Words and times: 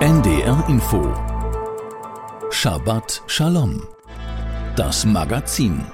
NDR 0.00 0.64
Info 0.68 1.12
Shabbat 2.52 3.20
Shalom 3.26 3.82
Das 4.76 5.04
Magazin 5.04 5.84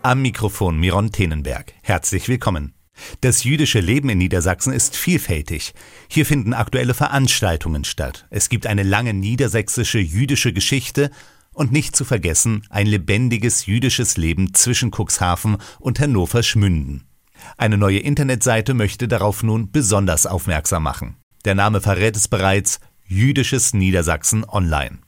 Am 0.00 0.22
Mikrofon 0.22 0.80
Miron 0.80 1.12
Tenenberg. 1.12 1.74
Herzlich 1.82 2.30
willkommen. 2.30 2.72
Das 3.20 3.44
jüdische 3.44 3.80
Leben 3.80 4.08
in 4.08 4.16
Niedersachsen 4.16 4.72
ist 4.72 4.96
vielfältig. 4.96 5.74
Hier 6.08 6.24
finden 6.24 6.54
aktuelle 6.54 6.94
Veranstaltungen 6.94 7.84
statt. 7.84 8.26
Es 8.30 8.48
gibt 8.48 8.66
eine 8.66 8.84
lange 8.84 9.12
niedersächsische 9.12 9.98
jüdische 9.98 10.54
Geschichte 10.54 11.10
und 11.52 11.72
nicht 11.72 11.94
zu 11.94 12.06
vergessen 12.06 12.62
ein 12.70 12.86
lebendiges 12.86 13.66
jüdisches 13.66 14.16
Leben 14.16 14.54
zwischen 14.54 14.92
Cuxhaven 14.92 15.58
und 15.78 16.00
Hannover 16.00 16.42
Schmünden. 16.42 17.06
Eine 17.58 17.76
neue 17.76 17.98
Internetseite 17.98 18.72
möchte 18.72 19.08
darauf 19.08 19.42
nun 19.42 19.70
besonders 19.72 20.24
aufmerksam 20.24 20.84
machen. 20.84 21.18
Der 21.46 21.54
Name 21.54 21.80
verrät 21.80 22.16
es 22.16 22.26
bereits 22.26 22.80
Jüdisches 23.06 23.72
Niedersachsen 23.72 24.44
Online. 24.48 24.98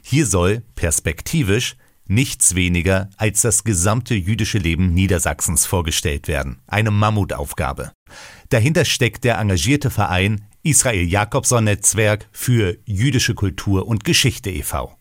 Hier 0.00 0.26
soll 0.26 0.62
perspektivisch 0.76 1.76
nichts 2.06 2.54
weniger 2.54 3.10
als 3.16 3.42
das 3.42 3.64
gesamte 3.64 4.14
jüdische 4.14 4.58
Leben 4.58 4.94
Niedersachsens 4.94 5.66
vorgestellt 5.66 6.28
werden. 6.28 6.60
Eine 6.68 6.92
Mammutaufgabe. 6.92 7.90
Dahinter 8.48 8.84
steckt 8.84 9.24
der 9.24 9.38
engagierte 9.38 9.90
Verein 9.90 10.46
Israel 10.62 11.02
Jakobson 11.02 11.64
Netzwerk 11.64 12.28
für 12.30 12.78
jüdische 12.84 13.34
Kultur 13.34 13.88
und 13.88 14.04
Geschichte 14.04 14.50
e.V. 14.50 14.96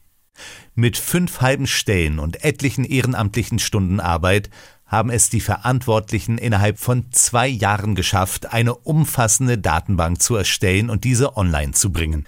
Mit 0.74 0.98
fünf 0.98 1.42
halben 1.42 1.68
Stellen 1.68 2.18
und 2.18 2.44
etlichen 2.44 2.84
ehrenamtlichen 2.84 3.60
Stunden 3.60 4.00
Arbeit 4.00 4.50
haben 4.88 5.10
es 5.10 5.30
die 5.30 5.42
Verantwortlichen 5.42 6.38
innerhalb 6.38 6.80
von 6.80 7.12
zwei 7.12 7.48
Jahren 7.48 7.94
geschafft, 7.94 8.54
eine 8.54 8.74
umfassende 8.76 9.58
Datenbank 9.58 10.22
zu 10.22 10.36
erstellen 10.36 10.90
und 10.90 11.04
diese 11.04 11.38
online 11.38 11.74
zu 11.74 11.92
bringen. 11.92 12.26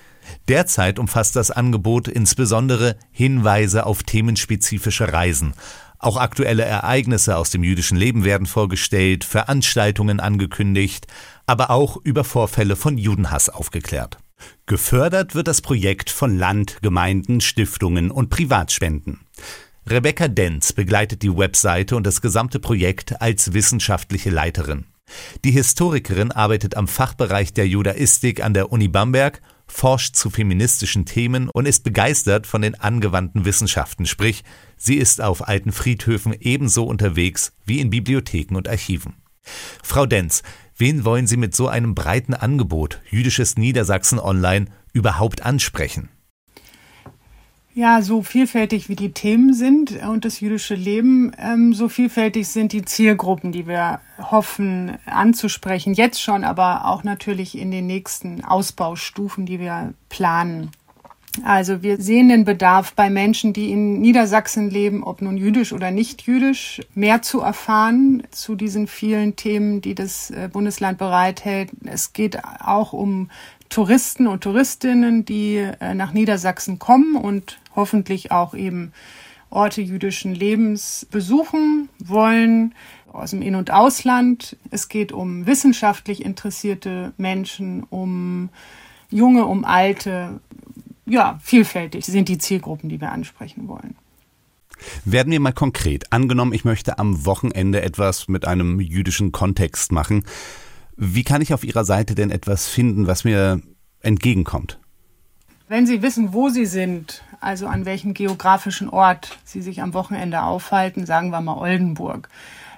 Derzeit 0.48 1.00
umfasst 1.00 1.36
das 1.36 1.52
Angebot 1.52 2.08
insbesondere 2.08 2.98
Hinweise 3.12 3.86
auf 3.86 4.04
themenspezifische 4.04 5.12
Reisen. 5.12 5.54
Auch 5.98 6.18
aktuelle 6.18 6.64
Ereignisse 6.64 7.36
aus 7.36 7.50
dem 7.50 7.64
jüdischen 7.64 7.98
Leben 7.98 8.24
werden 8.24 8.48
vorgestellt, 8.48 9.24
Veranstaltungen 9.24 10.20
angekündigt, 10.20 11.08
aber 11.46 11.72
auch 11.72 11.98
über 11.98 12.24
Vorfälle 12.24 12.76
von 12.76 12.98
Judenhass 12.98 13.50
aufgeklärt. 13.50 14.18
Gefördert 14.66 15.36
wird 15.36 15.48
das 15.48 15.62
Projekt 15.62 16.10
von 16.10 16.38
Land, 16.38 16.78
Gemeinden, 16.82 17.42
Stiftungen 17.42 18.12
und 18.12 18.30
Privatspenden. 18.30 19.20
Rebecca 19.92 20.28
Denz 20.28 20.72
begleitet 20.72 21.24
die 21.24 21.36
Webseite 21.36 21.96
und 21.96 22.06
das 22.06 22.22
gesamte 22.22 22.60
Projekt 22.60 23.20
als 23.24 23.54
wissenschaftliche 23.54 24.30
Leiterin. 24.30 24.86
Die 25.44 25.50
Historikerin 25.50 26.32
arbeitet 26.32 26.78
am 26.78 26.88
Fachbereich 26.88 27.54
der 27.54 27.68
Judaistik 27.68 28.44
an 28.44 28.54
der 28.54 28.72
Uni 28.72 28.88
Bamberg, 28.88 29.42
forscht 29.66 30.16
zu 30.16 30.30
feministischen 30.30 31.08
Themen 31.08 31.50
und 31.50 31.66
ist 31.66 31.84
begeistert 31.84 32.46
von 32.46 32.62
den 32.62 32.76
angewandten 32.76 33.46
Wissenschaften, 33.46 34.06
sprich, 34.06 34.44
sie 34.78 34.98
ist 34.98 35.22
auf 35.22 35.48
alten 35.48 35.72
Friedhöfen 35.72 36.36
ebenso 36.40 36.84
unterwegs 36.84 37.54
wie 37.66 37.80
in 37.80 37.90
Bibliotheken 37.90 38.58
und 38.58 38.68
Archiven. 38.68 39.16
Frau 39.82 40.06
Denz, 40.06 40.44
wen 40.78 41.04
wollen 41.04 41.26
Sie 41.26 41.38
mit 41.38 41.56
so 41.56 41.68
einem 41.68 41.96
breiten 41.96 42.36
Angebot 42.36 43.02
Jüdisches 43.10 43.58
Niedersachsen 43.58 44.20
Online 44.20 44.68
überhaupt 44.94 45.42
ansprechen? 45.42 46.10
Ja, 47.76 48.02
so 48.02 48.24
vielfältig 48.24 48.90
wie 48.90 48.96
die 48.96 49.12
Themen 49.12 49.54
sind 49.54 50.02
und 50.04 50.26
das 50.26 50.40
jüdische 50.40 50.74
Leben, 50.74 51.32
ähm, 51.38 51.74
so 51.74 51.88
vielfältig 51.88 52.48
sind 52.48 52.74
die 52.74 52.84
Zielgruppen, 52.84 53.52
die 53.52 53.68
wir 53.68 54.02
hoffen 54.18 54.98
anzusprechen, 55.06 55.94
jetzt 55.94 56.22
schon, 56.22 56.44
aber 56.44 56.86
auch 56.86 57.04
natürlich 57.04 57.58
in 57.58 57.70
den 57.70 57.86
nächsten 57.86 58.44
Ausbaustufen, 58.44 59.46
die 59.46 59.60
wir 59.60 59.94
planen. 60.10 60.72
Also 61.44 61.84
wir 61.84 62.02
sehen 62.02 62.30
den 62.30 62.44
Bedarf 62.44 62.94
bei 62.96 63.10
Menschen, 63.10 63.54
die 63.54 63.72
in 63.72 64.02
Niedersachsen 64.02 64.72
leben, 64.72 65.04
ob 65.04 65.22
nun 65.22 65.38
jüdisch 65.38 65.72
oder 65.72 65.92
nicht 65.92 66.24
jüdisch, 66.24 66.82
mehr 66.96 67.22
zu 67.22 67.40
erfahren 67.40 68.24
zu 68.32 68.56
diesen 68.56 68.88
vielen 68.88 69.36
Themen, 69.36 69.80
die 69.82 69.94
das 69.94 70.32
äh, 70.32 70.50
Bundesland 70.52 70.98
bereithält. 70.98 71.70
Es 71.86 72.14
geht 72.14 72.44
auch 72.44 72.94
um 72.94 73.30
Touristen 73.70 74.28
und 74.28 74.42
Touristinnen, 74.44 75.26
die 75.26 75.58
äh, 75.58 75.94
nach 75.94 76.12
Niedersachsen 76.12 76.80
kommen 76.80 77.16
und 77.16 77.60
hoffentlich 77.76 78.32
auch 78.32 78.54
eben 78.54 78.92
Orte 79.52 79.82
jüdischen 79.82 80.36
Lebens 80.36 81.08
besuchen 81.10 81.90
wollen 82.00 82.76
aus 83.12 83.32
dem 83.32 83.42
In- 83.42 83.56
und 83.56 83.72
Ausland. 83.72 84.58
Es 84.70 84.90
geht 84.90 85.12
um 85.12 85.48
wissenschaftlich 85.48 86.24
interessierte 86.24 87.14
Menschen, 87.18 87.84
um 87.90 88.50
junge, 89.10 89.46
um 89.46 89.66
alte. 89.66 90.40
Ja, 91.06 91.40
vielfältig 91.42 92.06
sind 92.06 92.30
die 92.30 92.38
Zielgruppen, 92.38 92.90
die 92.90 93.02
wir 93.02 93.12
ansprechen 93.12 93.68
wollen. 93.68 93.96
Werden 95.06 95.32
wir 95.32 95.40
mal 95.40 95.54
konkret. 95.54 96.12
Angenommen, 96.14 96.54
ich 96.54 96.64
möchte 96.66 97.00
am 97.00 97.26
Wochenende 97.26 97.82
etwas 97.82 98.28
mit 98.28 98.46
einem 98.46 98.80
jüdischen 98.80 99.32
Kontext 99.32 99.92
machen. 99.92 100.24
Wie 101.02 101.24
kann 101.24 101.42
ich 101.42 101.54
auf 101.54 101.64
Ihrer 101.64 101.86
Seite 101.86 102.14
denn 102.14 102.30
etwas 102.30 102.68
finden, 102.68 103.08
was 103.08 103.24
mir 103.24 103.62
entgegenkommt? 104.02 104.80
Wenn 105.70 105.88
Sie 105.88 106.02
wissen, 106.02 106.34
wo 106.34 106.50
Sie 106.50 106.66
sind, 106.66 107.24
also 107.40 107.68
an 107.68 107.86
welchem 107.86 108.14
geografischen 108.14 108.90
Ort 108.90 109.40
Sie 109.46 109.62
sich 109.62 109.82
am 109.82 109.94
Wochenende 109.94 110.42
aufhalten, 110.42 111.06
sagen 111.06 111.30
wir 111.30 111.40
mal 111.40 111.58
Oldenburg, 111.58 112.28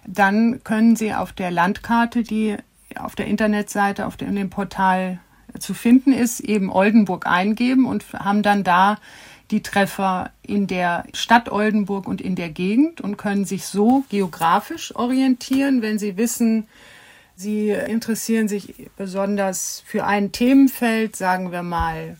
dann 0.05 0.63
können 0.63 0.95
Sie 0.95 1.15
auf 1.15 1.33
der 1.33 1.49
Landkarte, 1.49 2.21
die 2.21 2.57
auf 2.95 3.15
der 3.15 3.25
Internetseite, 3.25 4.05
auf 4.05 4.17
dem 4.17 4.51
Portal 4.51 5.19
zu 5.57 5.73
finden 5.73 6.13
ist, 6.13 6.41
eben 6.41 6.71
Oldenburg 6.71 7.25
eingeben 7.25 7.87
und 7.87 8.05
haben 8.13 8.43
dann 8.43 8.63
da 8.63 8.99
die 9.49 9.63
Treffer 9.63 10.29
in 10.43 10.67
der 10.67 11.05
Stadt 11.13 11.51
Oldenburg 11.51 12.07
und 12.07 12.21
in 12.21 12.35
der 12.35 12.49
Gegend 12.49 13.01
und 13.01 13.17
können 13.17 13.45
sich 13.45 13.65
so 13.65 14.03
geografisch 14.09 14.95
orientieren, 14.95 15.81
wenn 15.81 15.97
Sie 15.97 16.17
wissen, 16.17 16.67
Sie 17.35 17.69
interessieren 17.69 18.47
sich 18.47 18.89
besonders 18.97 19.83
für 19.85 20.05
ein 20.05 20.31
Themenfeld, 20.31 21.15
sagen 21.15 21.51
wir 21.51 21.63
mal, 21.63 22.17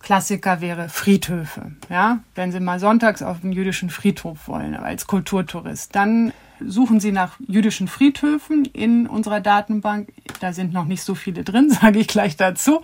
Klassiker 0.00 0.60
wäre 0.60 0.88
Friedhöfe. 0.88 1.72
Ja, 1.90 2.20
wenn 2.34 2.52
Sie 2.52 2.60
mal 2.60 2.80
sonntags 2.80 3.22
auf 3.22 3.40
den 3.40 3.52
jüdischen 3.52 3.90
Friedhof 3.90 4.48
wollen, 4.48 4.74
als 4.74 5.06
Kulturtourist, 5.06 5.94
dann 5.94 6.32
suchen 6.64 7.00
Sie 7.00 7.12
nach 7.12 7.38
jüdischen 7.46 7.88
Friedhöfen 7.88 8.64
in 8.64 9.06
unserer 9.06 9.40
Datenbank. 9.40 10.12
Da 10.40 10.52
sind 10.52 10.72
noch 10.72 10.84
nicht 10.84 11.02
so 11.02 11.14
viele 11.14 11.44
drin, 11.44 11.70
sage 11.80 11.98
ich 11.98 12.08
gleich 12.08 12.36
dazu, 12.36 12.82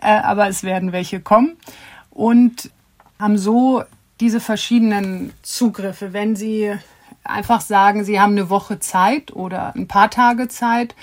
äh, 0.00 0.06
aber 0.06 0.48
es 0.48 0.62
werden 0.62 0.92
welche 0.92 1.20
kommen 1.20 1.56
und 2.10 2.70
haben 3.18 3.38
so 3.38 3.82
diese 4.20 4.40
verschiedenen 4.40 5.32
Zugriffe. 5.42 6.12
Wenn 6.12 6.36
Sie 6.36 6.72
einfach 7.24 7.60
sagen, 7.60 8.04
Sie 8.04 8.20
haben 8.20 8.32
eine 8.32 8.50
Woche 8.50 8.78
Zeit 8.78 9.32
oder 9.32 9.74
ein 9.74 9.88
paar 9.88 10.10
Tage 10.10 10.48
Zeit, 10.48 10.94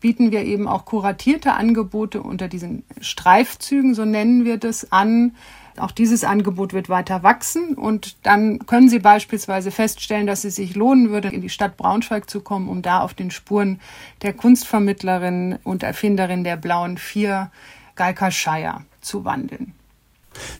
bieten 0.00 0.30
wir 0.30 0.44
eben 0.44 0.68
auch 0.68 0.84
kuratierte 0.84 1.54
Angebote 1.54 2.22
unter 2.22 2.48
diesen 2.48 2.84
Streifzügen, 3.00 3.94
so 3.94 4.04
nennen 4.04 4.44
wir 4.44 4.58
das, 4.58 4.92
an. 4.92 5.34
Auch 5.78 5.90
dieses 5.90 6.24
Angebot 6.24 6.72
wird 6.72 6.88
weiter 6.88 7.22
wachsen 7.22 7.74
und 7.74 8.16
dann 8.22 8.60
können 8.60 8.88
Sie 8.88 8.98
beispielsweise 8.98 9.70
feststellen, 9.70 10.26
dass 10.26 10.44
es 10.44 10.56
sich 10.56 10.74
lohnen 10.74 11.10
würde, 11.10 11.28
in 11.28 11.42
die 11.42 11.50
Stadt 11.50 11.76
Braunschweig 11.76 12.30
zu 12.30 12.40
kommen, 12.40 12.68
um 12.68 12.80
da 12.80 13.00
auf 13.00 13.12
den 13.12 13.30
Spuren 13.30 13.80
der 14.22 14.32
Kunstvermittlerin 14.32 15.58
und 15.64 15.82
Erfinderin 15.82 16.44
der 16.44 16.56
blauen 16.56 16.96
Vier, 16.96 17.50
Galka 17.94 18.30
Scheier, 18.30 18.84
zu 19.02 19.24
wandeln. 19.26 19.74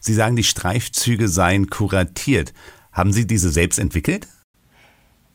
Sie 0.00 0.14
sagen, 0.14 0.36
die 0.36 0.44
Streifzüge 0.44 1.28
seien 1.28 1.70
kuratiert. 1.70 2.52
Haben 2.92 3.12
Sie 3.12 3.26
diese 3.26 3.50
selbst 3.50 3.78
entwickelt? 3.78 4.26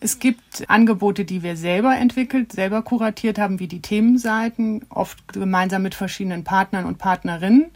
Es 0.04 0.18
gibt 0.18 0.68
Angebote, 0.68 1.26
die 1.26 1.44
wir 1.44 1.56
selber 1.56 1.96
entwickelt, 1.96 2.52
selber 2.54 2.82
kuratiert 2.82 3.38
haben, 3.38 3.60
wie 3.60 3.68
die 3.68 3.84
Themenseiten, 3.84 4.82
oft 4.90 5.32
gemeinsam 5.32 5.84
mit 5.84 5.94
verschiedenen 5.94 6.44
Partnern 6.44 6.86
und 6.86 6.98
Partnerinnen. 6.98 7.68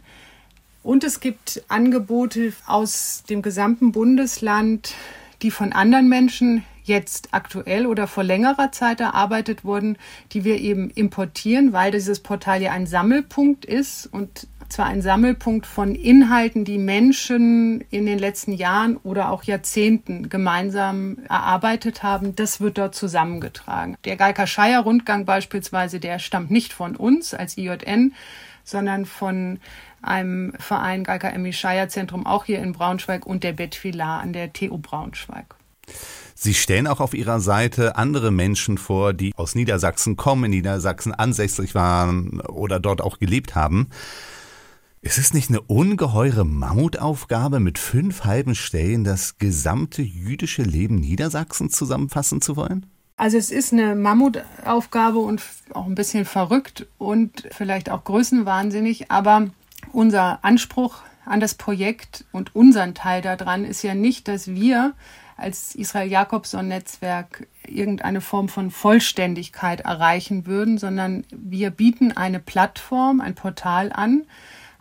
Und 0.82 1.04
es 1.04 1.20
gibt 1.20 1.62
Angebote 1.68 2.52
aus 2.66 3.22
dem 3.30 3.42
gesamten 3.42 3.92
Bundesland, 3.92 4.92
die 5.40 5.52
von 5.52 5.72
anderen 5.72 6.08
Menschen 6.08 6.64
jetzt 6.82 7.28
aktuell 7.30 7.86
oder 7.86 8.08
vor 8.08 8.24
längerer 8.24 8.72
Zeit 8.72 9.00
erarbeitet 9.00 9.64
wurden, 9.64 9.96
die 10.32 10.42
wir 10.42 10.58
eben 10.58 10.90
importieren, 10.90 11.72
weil 11.72 11.92
dieses 11.92 12.18
Portal 12.18 12.60
ja 12.60 12.72
ein 12.72 12.88
Sammelpunkt 12.88 13.64
ist 13.64 14.06
und 14.06 14.48
zwar 14.72 14.86
ein 14.86 15.02
Sammelpunkt 15.02 15.66
von 15.66 15.94
Inhalten, 15.94 16.64
die 16.64 16.78
Menschen 16.78 17.82
in 17.90 18.06
den 18.06 18.18
letzten 18.18 18.52
Jahren 18.52 18.96
oder 18.98 19.30
auch 19.30 19.42
Jahrzehnten 19.42 20.28
gemeinsam 20.28 21.18
erarbeitet 21.28 22.02
haben. 22.02 22.36
Das 22.36 22.60
wird 22.60 22.78
dort 22.78 22.94
zusammengetragen. 22.94 23.96
Der 24.04 24.16
Galka 24.16 24.46
Scheier 24.46 24.80
Rundgang 24.80 25.24
beispielsweise, 25.24 26.00
der 26.00 26.18
stammt 26.18 26.50
nicht 26.50 26.72
von 26.72 26.96
uns 26.96 27.34
als 27.34 27.56
IJN, 27.56 28.14
sondern 28.64 29.06
von 29.06 29.58
einem 30.02 30.52
Verein 30.58 31.04
Galka 31.04 31.28
Emmy 31.28 31.52
Scheier 31.52 31.88
Zentrum 31.88 32.26
auch 32.26 32.44
hier 32.44 32.60
in 32.60 32.72
Braunschweig 32.72 33.26
und 33.26 33.44
der 33.44 33.52
Betfilar 33.52 34.20
an 34.20 34.32
der 34.32 34.52
TU 34.52 34.78
Braunschweig. 34.78 35.54
Sie 36.34 36.52
stellen 36.52 36.86
auch 36.86 37.00
auf 37.00 37.14
Ihrer 37.14 37.40
Seite 37.40 37.96
andere 37.96 38.30
Menschen 38.30 38.76
vor, 38.76 39.14
die 39.14 39.32
aus 39.36 39.54
Niedersachsen 39.54 40.16
kommen, 40.16 40.44
in 40.44 40.50
Niedersachsen 40.50 41.14
ansässig 41.14 41.74
waren 41.74 42.40
oder 42.40 42.78
dort 42.78 43.00
auch 43.00 43.18
gelebt 43.18 43.54
haben. 43.54 43.88
Ist 45.06 45.18
es 45.18 45.32
nicht 45.32 45.50
eine 45.50 45.60
ungeheure 45.60 46.44
Mammutaufgabe, 46.44 47.60
mit 47.60 47.78
fünf 47.78 48.24
halben 48.24 48.56
Stellen 48.56 49.04
das 49.04 49.38
gesamte 49.38 50.02
jüdische 50.02 50.62
Leben 50.62 50.96
Niedersachsens 50.96 51.76
zusammenfassen 51.76 52.40
zu 52.40 52.56
wollen? 52.56 52.86
Also 53.16 53.38
es 53.38 53.52
ist 53.52 53.72
eine 53.72 53.94
Mammutaufgabe 53.94 55.20
und 55.20 55.40
auch 55.74 55.86
ein 55.86 55.94
bisschen 55.94 56.24
verrückt 56.24 56.88
und 56.98 57.46
vielleicht 57.52 57.88
auch 57.88 58.02
größenwahnsinnig, 58.02 59.08
aber 59.08 59.46
unser 59.92 60.44
Anspruch 60.44 60.96
an 61.24 61.38
das 61.38 61.54
Projekt 61.54 62.24
und 62.32 62.56
unseren 62.56 62.96
Teil 62.96 63.22
daran 63.22 63.64
ist 63.64 63.82
ja 63.82 63.94
nicht, 63.94 64.26
dass 64.26 64.48
wir 64.48 64.92
als 65.36 65.76
Israel 65.76 66.10
Jakobson 66.10 66.66
Netzwerk 66.66 67.46
irgendeine 67.64 68.20
Form 68.20 68.48
von 68.48 68.72
Vollständigkeit 68.72 69.82
erreichen 69.82 70.46
würden, 70.46 70.78
sondern 70.78 71.24
wir 71.30 71.70
bieten 71.70 72.10
eine 72.10 72.40
Plattform, 72.40 73.20
ein 73.20 73.36
Portal 73.36 73.92
an, 73.92 74.24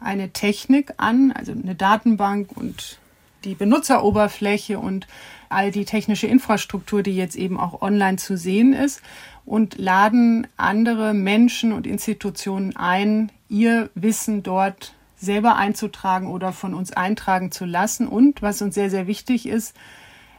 eine 0.06 0.30
Technik 0.30 0.94
an, 0.98 1.32
also 1.32 1.52
eine 1.52 1.76
Datenbank 1.76 2.56
und 2.56 3.00
die 3.44 3.56
Benutzeroberfläche 3.56 4.80
und 4.80 5.08
all 5.50 5.72
die 5.72 5.86
technische 5.86 6.28
Infrastruktur, 6.28 7.04
die 7.04 7.16
jetzt 7.16 7.36
eben 7.36 7.60
auch 7.60 7.82
online 7.82 8.18
zu 8.18 8.38
sehen 8.38 8.74
ist 8.74 9.02
und 9.46 9.78
laden 9.78 10.48
andere 10.58 11.14
Menschen 11.14 11.72
und 11.72 11.86
Institutionen 11.86 12.76
ein, 12.76 13.32
ihr 13.50 13.90
Wissen 13.94 14.44
dort 14.44 14.94
selber 15.16 15.56
einzutragen 15.56 16.28
oder 16.28 16.52
von 16.52 16.74
uns 16.74 16.92
eintragen 16.92 17.52
zu 17.52 17.66
lassen. 17.66 18.08
Und 18.08 18.42
was 18.42 18.62
uns 18.62 18.76
sehr, 18.76 18.90
sehr 18.90 19.08
wichtig 19.08 19.48
ist, 19.48 19.76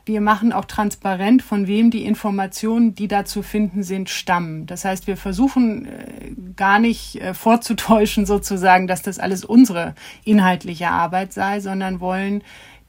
wir 0.06 0.20
machen 0.20 0.53
auch 0.53 0.64
transparent, 0.64 1.43
von 1.43 1.67
wem 1.67 1.91
die 1.91 2.05
Informationen, 2.05 2.94
die 2.94 3.08
da 3.08 3.25
zu 3.25 3.43
finden 3.43 3.82
sind, 3.82 4.08
stammen. 4.08 4.67
Das 4.67 4.85
heißt, 4.85 5.08
wir 5.08 5.17
versuchen 5.17 5.87
äh, 5.87 6.31
gar 6.55 6.79
nicht 6.79 7.20
äh, 7.20 7.35
vorzutäuschen 7.35 8.25
sozusagen, 8.25 8.87
dass 8.87 9.03
das 9.03 9.19
alles 9.19 9.44
unsere 9.44 9.94
inhaltliche 10.25 10.88
Arbeit 10.88 11.32
sei, 11.32 11.61
sondern 11.61 12.00
wollen 12.00 12.43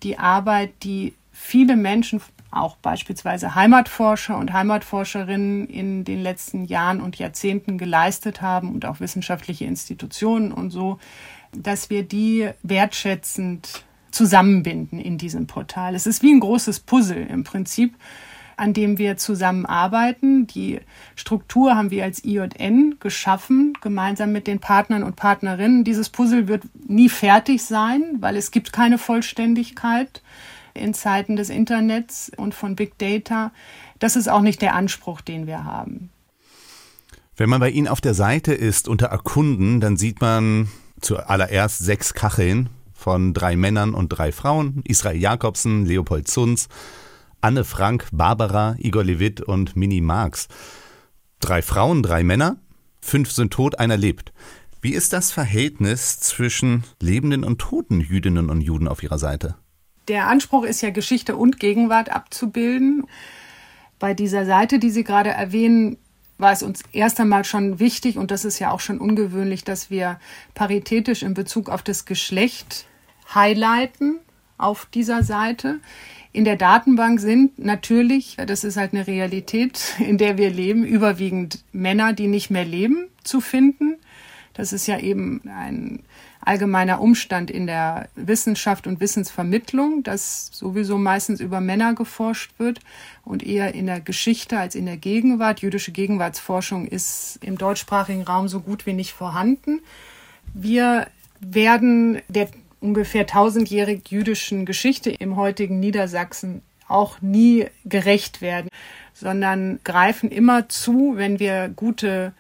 die 0.04 0.20
Arbeit, 0.20 0.84
die 0.84 1.16
viele 1.32 1.76
Menschen, 1.76 2.22
auch 2.52 2.78
beispielsweise 2.78 3.56
Heimatforscher 3.56 4.38
und 4.38 4.54
Heimatforscherinnen 4.54 5.68
in 5.68 6.04
den 6.06 6.22
letzten 6.22 6.66
Jahren 6.66 7.02
und 7.02 7.18
Jahrzehnten 7.18 7.78
geleistet 7.78 8.42
haben 8.42 8.72
und 8.74 8.86
auch 8.86 9.00
wissenschaftliche 9.00 9.66
Institutionen 9.66 10.52
und 10.52 10.70
so, 10.70 10.98
dass 11.52 11.90
wir 11.90 12.04
die 12.04 12.50
wertschätzend 12.64 13.84
zusammenbinden 14.12 15.00
in 15.00 15.18
diesem 15.18 15.48
Portal. 15.48 15.96
Es 15.96 16.08
ist 16.08 16.24
wie 16.24 16.34
ein 16.34 16.40
großes 16.40 16.82
Puzzle 16.82 17.26
im 17.28 17.44
Prinzip, 17.44 17.96
an 18.58 18.74
dem 18.74 18.98
wir 18.98 19.18
zusammenarbeiten. 19.18 20.48
Die 20.48 20.80
Struktur 21.16 21.76
haben 21.76 21.92
wir 21.92 22.04
als 22.04 22.24
IJN 22.26 22.98
geschaffen, 23.00 23.74
gemeinsam 23.82 24.32
mit 24.32 24.48
den 24.48 24.60
Partnern 24.60 25.04
und 25.04 25.16
Partnerinnen. 25.16 25.84
Dieses 25.84 26.10
Puzzle 26.10 26.48
wird 26.48 26.64
nie 26.88 27.10
fertig 27.10 27.64
sein, 27.64 28.18
weil 28.20 28.36
es 28.36 28.52
gibt 28.52 28.74
keine 28.74 28.98
Vollständigkeit 28.98 30.24
in 30.74 30.94
Zeiten 30.94 31.36
des 31.36 31.50
Internets 31.50 32.32
und 32.36 32.54
von 32.54 32.76
Big 32.76 32.98
Data. 32.98 33.52
Das 34.00 34.16
ist 34.16 34.28
auch 34.28 34.42
nicht 34.42 34.62
der 34.62 34.76
Anspruch, 34.76 35.22
den 35.22 35.48
wir 35.48 35.64
haben. 35.64 36.10
Wenn 37.36 37.50
man 37.50 37.60
bei 37.60 37.70
Ihnen 37.70 37.88
auf 37.88 38.02
der 38.02 38.16
Seite 38.16 38.54
ist 38.54 38.88
unter 38.88 39.08
Erkunden, 39.08 39.80
dann 39.80 39.98
sieht 39.98 40.22
man 40.22 40.70
zuallererst 41.02 41.80
sechs 41.80 42.16
Kacheln 42.16 42.70
von 42.98 43.34
drei 43.34 43.56
Männern 43.56 43.94
und 43.94 44.10
drei 44.10 44.32
Frauen, 44.32 44.82
Israel 44.84 45.22
Jakobsen, 45.22 45.86
Leopold 45.86 46.28
Zunz, 46.28 46.68
Anne 47.40 47.64
Frank, 47.64 48.08
Barbara, 48.12 48.76
Igor 48.80 49.04
Levit 49.04 49.40
und 49.42 49.76
Mini 49.76 50.02
Marx. 50.02 50.48
Drei 51.40 51.62
Frauen, 51.62 52.02
drei 52.02 52.24
Männer, 52.24 52.58
fünf 53.00 53.32
sind 53.32 53.54
tot, 53.54 53.80
einer 53.80 53.96
lebt. 53.96 54.34
Wie 54.82 54.94
ist 54.94 55.14
das 55.14 55.32
Verhältnis 55.32 56.20
zwischen 56.20 56.84
lebenden 57.02 57.44
und 57.44 57.60
toten 57.60 58.02
Jüdinnen 58.02 58.50
und 58.50 58.62
Juden 58.62 58.88
auf 58.88 59.04
ihrer 59.04 59.20
Seite? 59.20 59.56
Der 60.08 60.28
Anspruch 60.28 60.64
ist 60.64 60.82
ja, 60.82 60.90
Geschichte 60.90 61.36
und 61.36 61.60
Gegenwart 61.60 62.10
abzubilden. 62.10 63.06
Bei 64.00 64.14
dieser 64.14 64.46
Seite, 64.46 64.80
die 64.80 64.90
Sie 64.90 65.04
gerade 65.04 65.30
erwähnen, 65.30 65.98
war 66.38 66.52
es 66.52 66.64
uns 66.64 66.84
erst 66.92 67.20
einmal 67.20 67.44
schon 67.44 67.80
wichtig, 67.80 68.18
und 68.18 68.32
das 68.32 68.46
ist 68.46 68.60
ja 68.60 68.72
auch 68.72 68.80
schon 68.80 69.00
ungewöhnlich, 69.00 69.64
dass 69.64 69.90
wir 69.90 70.20
paritätisch 70.54 71.24
in 71.24 71.34
Bezug 71.34 71.70
auf 71.70 71.82
das 71.82 72.06
Geschlecht 72.06 72.86
highlighten 73.34 74.20
auf 74.58 74.88
dieser 74.88 75.24
Seite. 75.24 75.80
In 76.34 76.46
der 76.46 76.56
Datenbank 76.56 77.20
sind 77.20 77.58
natürlich, 77.58 78.38
das 78.46 78.64
ist 78.64 78.78
halt 78.78 78.94
eine 78.94 79.08
Realität, 79.08 79.96
in 80.00 80.18
der 80.18 80.38
wir 80.38 80.50
leben, 80.50 80.86
überwiegend 80.86 81.64
Männer, 81.72 82.14
die 82.14 82.28
nicht 82.28 82.52
mehr 82.52 82.66
leben, 82.66 83.08
zu 83.24 83.42
finden. 83.42 83.96
Das 84.58 84.74
ist 84.74 84.88
ja 84.88 85.00
eben 85.00 85.42
ein 85.48 86.00
allgemeiner 86.42 87.00
Umstand 87.00 87.52
in 87.52 87.68
der 87.68 88.10
Wissenschaft 88.16 88.88
und 88.88 89.00
Wissensvermittlung, 89.00 90.02
dass 90.02 90.50
sowieso 90.52 90.98
meistens 90.98 91.40
über 91.40 91.62
Männer 91.62 91.94
geforscht 91.94 92.52
wird 92.58 92.80
und 93.24 93.46
eher 93.46 93.76
in 93.76 93.86
der 93.86 94.02
Geschichte 94.02 94.58
als 94.58 94.74
in 94.74 94.88
der 94.88 94.98
Gegenwart. 94.98 95.60
Jüdische 95.60 95.92
Gegenwartsforschung 95.92 96.88
ist 96.88 97.38
im 97.44 97.60
deutschsprachigen 97.60 98.24
Raum 98.24 98.48
so 98.48 98.60
gut 98.60 98.88
wie 98.88 98.94
nicht 98.94 99.14
vorhanden. 99.14 99.82
Wir 100.56 101.08
werden 101.40 102.22
der 102.28 102.48
ungefähr 102.80 103.28
tausendjährig 103.28 104.10
jüdischen 104.10 104.66
Geschichte 104.66 105.12
im 105.12 105.36
heutigen 105.36 105.80
Niedersachsen 105.80 106.64
auch 106.88 107.22
nie 107.22 107.68
gerecht 107.86 108.42
werden, 108.42 108.70
sondern 109.14 109.80
greifen 109.84 110.32
immer 110.32 110.68
zu, 110.70 111.14
wenn 111.16 111.40
wir 111.40 111.70
gute 111.70 112.34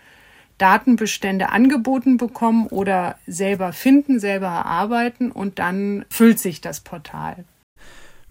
Datenbestände 0.58 1.50
angeboten 1.50 2.18
bekommen 2.18 2.68
oder 2.68 3.18
selber 3.28 3.74
finden, 3.74 4.20
selber 4.20 4.48
erarbeiten 4.48 5.32
und 5.32 5.60
dann 5.60 6.06
füllt 6.10 6.40
sich 6.40 6.62
das 6.62 6.80
Portal. 6.80 7.46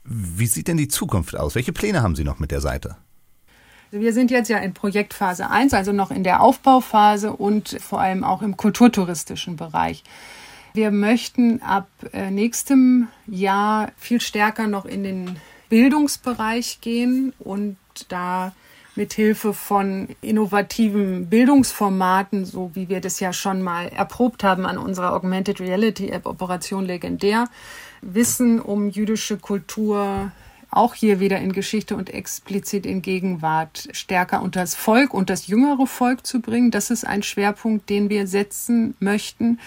Wie 0.05 0.47
sieht 0.47 0.69
denn 0.69 0.77
die 0.77 0.89
Zukunft 0.89 1.37
aus? 1.37 1.55
Welche 1.55 1.73
Pläne 1.73 2.03
haben 2.03 2.17
Sie 2.17 2.25
noch 2.25 2.39
mit 2.39 2.51
der 2.51 2.61
Seite? 2.61 2.97
Also 3.91 4.05
wir 4.05 4.13
sind 4.13 4.31
jetzt 4.31 4.49
ja 4.49 4.59
in 4.59 4.75
Projektphase 4.75 5.49
1, 5.49 5.75
also 5.75 5.93
noch 5.93 6.11
in 6.11 6.25
der 6.25 6.41
Aufbauphase 6.41 7.33
und 7.33 7.77
vor 7.81 8.01
allem 8.01 8.25
auch 8.25 8.43
im 8.43 8.57
kulturtouristischen 8.57 9.57
Bereich. 9.57 10.03
Wir 10.75 10.91
möchten 10.91 11.63
ab 11.63 11.89
äh, 12.13 12.31
nächstem 12.31 13.09
Jahr 13.27 13.93
viel 13.97 14.21
stärker 14.21 14.67
noch 14.67 14.85
in 14.85 15.05
den 15.05 15.37
Bildungsbereich 15.69 16.81
gehen 16.81 17.33
und 17.39 17.77
da 18.09 18.53
mit 18.97 19.13
Hilfe 19.13 19.53
von 19.53 20.09
innovativen 20.21 21.29
Bildungsformaten, 21.29 22.45
so 22.45 22.71
wie 22.75 22.89
wir 22.89 23.01
das 23.01 23.21
ja 23.21 23.33
schon 23.33 23.63
mal 23.63 23.89
erprobt 23.89 24.43
haben 24.43 24.67
an 24.67 24.79
unserer 24.79 25.13
Augmented 25.13 25.61
Reality 25.61 26.09
App 26.09 26.27
Operation 26.27 26.85
Legendär, 26.85 27.49
Wissen 28.03 28.61
um 28.61 28.91
jüdische 28.91 29.39
Kultur 29.39 30.31
auch 30.71 30.95
hier 30.95 31.21
wieder 31.21 31.39
in 31.39 31.53
Geschichte 31.53 31.97
und 31.97 32.13
explizit 32.13 32.87
in 32.87 33.03
Gegenwart 33.03 33.89
stärker 33.93 34.43
unter 34.43 34.61
das 34.61 34.75
Volk 34.75 35.15
und 35.15 35.31
das 35.31 35.47
jüngere 35.47 35.87
Volk 35.87 36.27
zu 36.27 36.41
bringen. 36.41 36.71
Das 36.71 36.91
ist 36.91 37.07
ein 37.07 37.23
Schwerpunkt, 37.23 37.89
den 37.89 38.11
wir 38.11 38.27
setzen 38.27 38.95
möchten. 39.01 39.59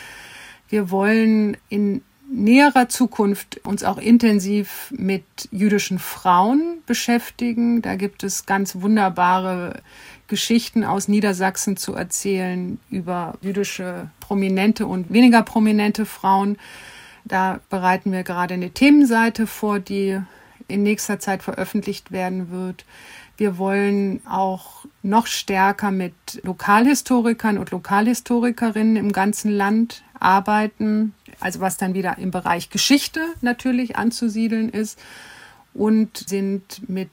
Wir 0.68 0.92
wollen 0.92 1.58
in 1.70 2.02
näherer 2.32 2.90
Zukunft 2.90 3.60
uns 3.66 3.84
auch 3.84 3.98
intensiv 3.98 4.94
mit 4.96 5.24
jüdischen 5.52 6.00
Frauen 6.00 6.80
beschäftigen. 6.86 7.82
Da 7.82 7.96
gibt 7.96 8.24
es 8.24 8.46
ganz 8.46 8.76
wunderbare 8.76 9.82
Geschichten 10.28 10.84
aus 10.84 11.08
Niedersachsen 11.08 11.76
zu 11.76 11.96
erzählen 11.96 12.80
über 12.90 13.34
jüdische 13.42 14.10
prominente 14.20 14.86
und 14.86 15.12
weniger 15.12 15.42
prominente 15.42 16.06
Frauen. 16.06 16.58
Da 17.26 17.60
bereiten 17.70 18.12
wir 18.12 18.24
gerade 18.24 18.54
eine 18.54 18.70
Themenseite 18.70 19.48
vor, 19.48 19.80
die 19.80 20.20
in 20.68 20.84
nächster 20.84 21.20
Zeit 21.20 21.42
veröffentlicht 21.44 22.12
werden 22.12 22.52
wird. 22.52 22.86
Wir 23.38 23.58
wollen 23.58 24.22
auch 24.28 24.86
noch 25.02 25.26
stärker 25.26 25.92
mit 25.92 26.14
Lokalhistorikern 26.44 27.58
und 27.58 27.72
Lokalhistorikerinnen 27.72 28.98
im 28.98 29.12
ganzen 29.12 29.52
Land 29.52 30.04
arbeiten, 30.20 31.14
also 31.40 31.60
was 31.60 31.78
dann 31.78 31.94
wieder 31.94 32.18
im 32.18 32.32
Bereich 32.32 32.70
Geschichte 32.70 33.22
natürlich 33.42 33.96
anzusiedeln 33.96 34.70
ist 34.70 35.00
und 35.74 36.18
sind 36.28 36.90
mit 36.90 37.10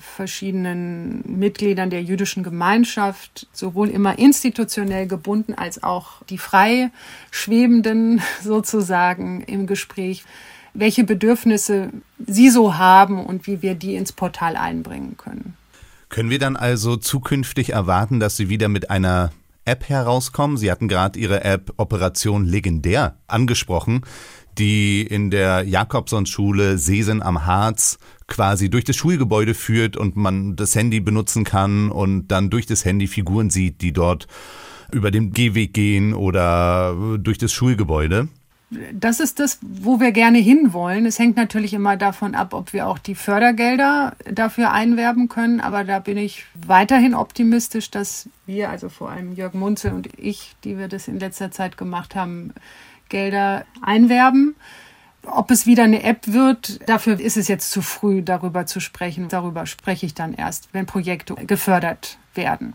verschiedenen 0.00 1.22
Mitgliedern 1.26 1.90
der 1.90 2.02
jüdischen 2.02 2.42
Gemeinschaft 2.42 3.46
sowohl 3.52 3.88
immer 3.88 4.18
institutionell 4.18 5.06
gebunden 5.06 5.54
als 5.54 5.82
auch 5.82 6.22
die 6.24 6.38
frei 6.38 6.90
schwebenden 7.30 8.20
sozusagen 8.42 9.42
im 9.42 9.66
Gespräch, 9.66 10.24
welche 10.74 11.04
Bedürfnisse 11.04 11.90
sie 12.26 12.50
so 12.50 12.76
haben 12.76 13.24
und 13.24 13.46
wie 13.46 13.62
wir 13.62 13.74
die 13.74 13.94
ins 13.94 14.12
Portal 14.12 14.56
einbringen 14.56 15.16
können. 15.16 15.54
Können 16.08 16.30
wir 16.30 16.38
dann 16.38 16.56
also 16.56 16.96
zukünftig 16.96 17.70
erwarten, 17.70 18.18
dass 18.18 18.36
Sie 18.38 18.48
wieder 18.48 18.68
mit 18.68 18.88
einer 18.88 19.30
App 19.68 19.88
herauskommen? 19.88 20.56
Sie 20.56 20.70
hatten 20.70 20.88
gerade 20.88 21.18
Ihre 21.18 21.44
App 21.44 21.72
Operation 21.76 22.44
Legendär 22.44 23.18
angesprochen, 23.26 24.00
die 24.58 25.02
in 25.02 25.30
der 25.30 25.62
Jakobson-Schule 25.62 26.78
Sesen 26.78 27.22
am 27.22 27.46
Harz 27.46 27.98
quasi 28.26 28.70
durch 28.70 28.84
das 28.84 28.96
Schulgebäude 28.96 29.54
führt 29.54 29.96
und 29.96 30.16
man 30.16 30.56
das 30.56 30.74
Handy 30.74 31.00
benutzen 31.00 31.44
kann 31.44 31.90
und 31.90 32.28
dann 32.28 32.50
durch 32.50 32.66
das 32.66 32.84
Handy 32.84 33.06
Figuren 33.06 33.50
sieht, 33.50 33.82
die 33.82 33.92
dort 33.92 34.26
über 34.90 35.10
den 35.10 35.32
Gehweg 35.32 35.74
gehen 35.74 36.14
oder 36.14 36.96
durch 37.18 37.38
das 37.38 37.52
Schulgebäude. 37.52 38.28
Das 38.70 39.20
ist 39.20 39.40
das, 39.40 39.58
wo 39.62 39.98
wir 39.98 40.12
gerne 40.12 40.38
hinwollen. 40.38 41.06
Es 41.06 41.18
hängt 41.18 41.36
natürlich 41.36 41.72
immer 41.72 41.96
davon 41.96 42.34
ab, 42.34 42.52
ob 42.52 42.74
wir 42.74 42.86
auch 42.86 42.98
die 42.98 43.14
Fördergelder 43.14 44.14
dafür 44.30 44.72
einwerben 44.72 45.28
können. 45.28 45.60
Aber 45.60 45.84
da 45.84 46.00
bin 46.00 46.18
ich 46.18 46.44
weiterhin 46.54 47.14
optimistisch, 47.14 47.90
dass 47.90 48.28
wir, 48.44 48.68
also 48.68 48.90
vor 48.90 49.10
allem 49.10 49.32
Jörg 49.32 49.54
Munzel 49.54 49.92
und 49.92 50.08
ich, 50.18 50.54
die 50.64 50.76
wir 50.76 50.88
das 50.88 51.08
in 51.08 51.18
letzter 51.18 51.50
Zeit 51.50 51.78
gemacht 51.78 52.14
haben, 52.14 52.52
Gelder 53.08 53.64
einwerben. 53.80 54.54
Ob 55.22 55.50
es 55.50 55.66
wieder 55.66 55.84
eine 55.84 56.02
App 56.02 56.28
wird, 56.28 56.86
dafür 56.88 57.18
ist 57.18 57.38
es 57.38 57.48
jetzt 57.48 57.70
zu 57.70 57.80
früh, 57.80 58.22
darüber 58.22 58.66
zu 58.66 58.80
sprechen. 58.80 59.28
Darüber 59.28 59.64
spreche 59.64 60.04
ich 60.04 60.14
dann 60.14 60.34
erst, 60.34 60.68
wenn 60.72 60.84
Projekte 60.84 61.34
gefördert 61.34 62.18
werden. 62.34 62.74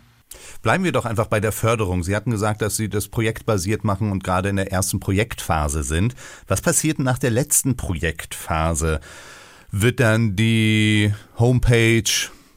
Bleiben 0.62 0.84
wir 0.84 0.92
doch 0.92 1.04
einfach 1.04 1.26
bei 1.26 1.40
der 1.40 1.52
Förderung. 1.52 2.02
Sie 2.02 2.14
hatten 2.14 2.30
gesagt, 2.30 2.62
dass 2.62 2.76
Sie 2.76 2.88
das 2.88 3.08
projektbasiert 3.08 3.84
machen 3.84 4.12
und 4.12 4.24
gerade 4.24 4.48
in 4.48 4.56
der 4.56 4.72
ersten 4.72 5.00
Projektphase 5.00 5.82
sind. 5.82 6.14
Was 6.46 6.60
passiert 6.60 6.98
nach 6.98 7.18
der 7.18 7.30
letzten 7.30 7.76
Projektphase? 7.76 9.00
Wird 9.70 10.00
dann 10.00 10.36
die 10.36 11.12
Homepage 11.38 12.04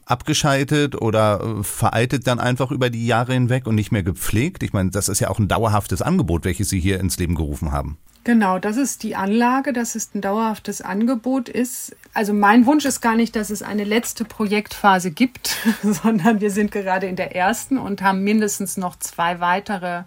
abgeschaltet 0.07 0.99
oder 0.99 1.41
äh, 1.59 1.63
veraltet 1.63 2.27
dann 2.27 2.39
einfach 2.39 2.71
über 2.71 2.89
die 2.89 3.05
Jahre 3.05 3.33
hinweg 3.33 3.67
und 3.67 3.75
nicht 3.75 3.91
mehr 3.91 4.03
gepflegt? 4.03 4.63
Ich 4.63 4.73
meine, 4.73 4.89
das 4.89 5.09
ist 5.09 5.19
ja 5.19 5.29
auch 5.29 5.39
ein 5.39 5.47
dauerhaftes 5.47 6.01
Angebot, 6.01 6.45
welches 6.45 6.69
Sie 6.69 6.79
hier 6.79 6.99
ins 6.99 7.17
Leben 7.17 7.35
gerufen 7.35 7.71
haben. 7.71 7.97
Genau, 8.27 8.59
das 8.59 8.75
ist 8.75 9.03
die 9.03 9.15
Anlage, 9.15 9.71
dass 9.71 9.95
es 9.95 10.13
ein 10.13 10.19
dauerhaftes 10.19 10.81
Angebot 10.81 11.47
ist. 11.47 11.95
Also 12.13 12.33
mein 12.33 12.65
Wunsch 12.65 12.83
ist 12.83 12.99
gar 12.99 13.15
nicht, 13.15 13.37
dass 13.37 13.49
es 13.49 13.63
eine 13.63 13.85
letzte 13.85 14.25
Projektphase 14.25 15.11
gibt, 15.11 15.55
sondern 15.81 16.41
wir 16.41 16.51
sind 16.51 16.71
gerade 16.71 17.07
in 17.07 17.15
der 17.15 17.37
ersten 17.37 17.77
und 17.77 18.01
haben 18.01 18.25
mindestens 18.25 18.75
noch 18.75 18.99
zwei 18.99 19.39
weitere, 19.39 20.03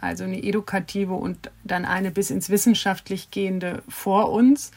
also 0.00 0.22
eine 0.22 0.40
edukative 0.40 1.14
und 1.14 1.50
dann 1.64 1.84
eine 1.84 2.12
bis 2.12 2.30
ins 2.30 2.48
wissenschaftlich 2.48 3.32
gehende 3.32 3.82
vor 3.88 4.30
uns. 4.30 4.70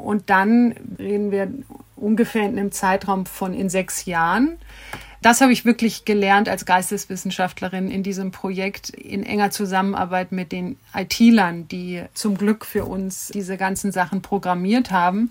Und 0.00 0.30
dann 0.30 0.74
reden 0.98 1.30
wir 1.30 1.50
ungefähr 1.96 2.42
in 2.42 2.58
einem 2.58 2.72
Zeitraum 2.72 3.26
von 3.26 3.54
in 3.54 3.68
sechs 3.68 4.06
Jahren. 4.06 4.58
Das 5.22 5.42
habe 5.42 5.52
ich 5.52 5.66
wirklich 5.66 6.06
gelernt 6.06 6.48
als 6.48 6.64
Geisteswissenschaftlerin 6.64 7.90
in 7.90 8.02
diesem 8.02 8.30
Projekt 8.30 8.88
in 8.88 9.22
enger 9.22 9.50
Zusammenarbeit 9.50 10.32
mit 10.32 10.50
den 10.50 10.78
IT-Lern, 10.94 11.68
die 11.68 12.02
zum 12.14 12.38
Glück 12.38 12.64
für 12.64 12.86
uns 12.86 13.28
diese 13.28 13.58
ganzen 13.58 13.92
Sachen 13.92 14.22
programmiert 14.22 14.90
haben. 14.90 15.30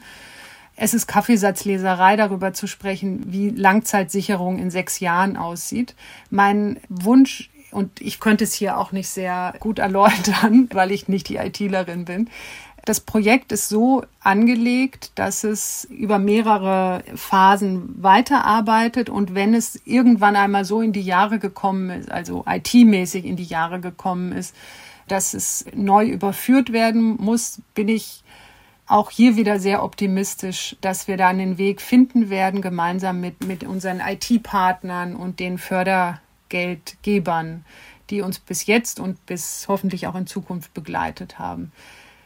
Es 0.75 0.93
ist 0.93 1.07
Kaffeesatzleserei, 1.07 2.15
darüber 2.15 2.53
zu 2.53 2.67
sprechen, 2.67 3.33
wie 3.33 3.49
Langzeitsicherung 3.49 4.59
in 4.59 4.69
sechs 4.69 4.99
Jahren 4.99 5.37
aussieht. 5.37 5.95
Mein 6.29 6.79
Wunsch 6.87 7.49
und 7.71 8.01
ich 8.01 8.19
könnte 8.19 8.43
es 8.43 8.53
hier 8.53 8.77
auch 8.77 8.91
nicht 8.91 9.09
sehr 9.09 9.53
gut 9.59 9.79
erläutern, 9.79 10.69
weil 10.73 10.91
ich 10.91 11.07
nicht 11.07 11.29
die 11.29 11.35
ITlerin 11.35 12.05
bin. 12.05 12.29
Das 12.85 13.01
Projekt 13.01 13.51
ist 13.51 13.69
so 13.69 14.03
angelegt, 14.21 15.11
dass 15.15 15.43
es 15.43 15.85
über 15.85 16.19
mehrere 16.19 17.03
Phasen 17.15 18.01
weiterarbeitet 18.01 19.09
und 19.09 19.35
wenn 19.35 19.53
es 19.53 19.81
irgendwann 19.85 20.35
einmal 20.35 20.65
so 20.65 20.81
in 20.81 20.93
die 20.93 21.01
Jahre 21.01 21.39
gekommen 21.39 21.89
ist, 21.89 22.11
also 22.11 22.45
IT-mäßig 22.47 23.25
in 23.25 23.35
die 23.35 23.43
Jahre 23.43 23.79
gekommen 23.79 24.31
ist, 24.31 24.55
dass 25.07 25.33
es 25.33 25.65
neu 25.73 26.05
überführt 26.05 26.71
werden 26.71 27.17
muss, 27.19 27.61
bin 27.73 27.89
ich 27.89 28.23
auch 28.87 29.11
hier 29.11 29.35
wieder 29.35 29.59
sehr 29.59 29.83
optimistisch, 29.83 30.75
dass 30.81 31.07
wir 31.07 31.17
da 31.17 31.27
einen 31.27 31.57
Weg 31.57 31.81
finden 31.81 32.29
werden, 32.29 32.61
gemeinsam 32.61 33.21
mit, 33.21 33.45
mit 33.45 33.63
unseren 33.63 33.99
IT-Partnern 33.99 35.15
und 35.15 35.39
den 35.39 35.59
Fördergeldgebern, 35.59 37.65
die 38.09 38.21
uns 38.21 38.39
bis 38.39 38.65
jetzt 38.65 38.99
und 38.99 39.23
bis 39.27 39.67
hoffentlich 39.67 40.07
auch 40.07 40.15
in 40.15 40.25
Zukunft 40.25 40.73
begleitet 40.73 41.37
haben 41.37 41.71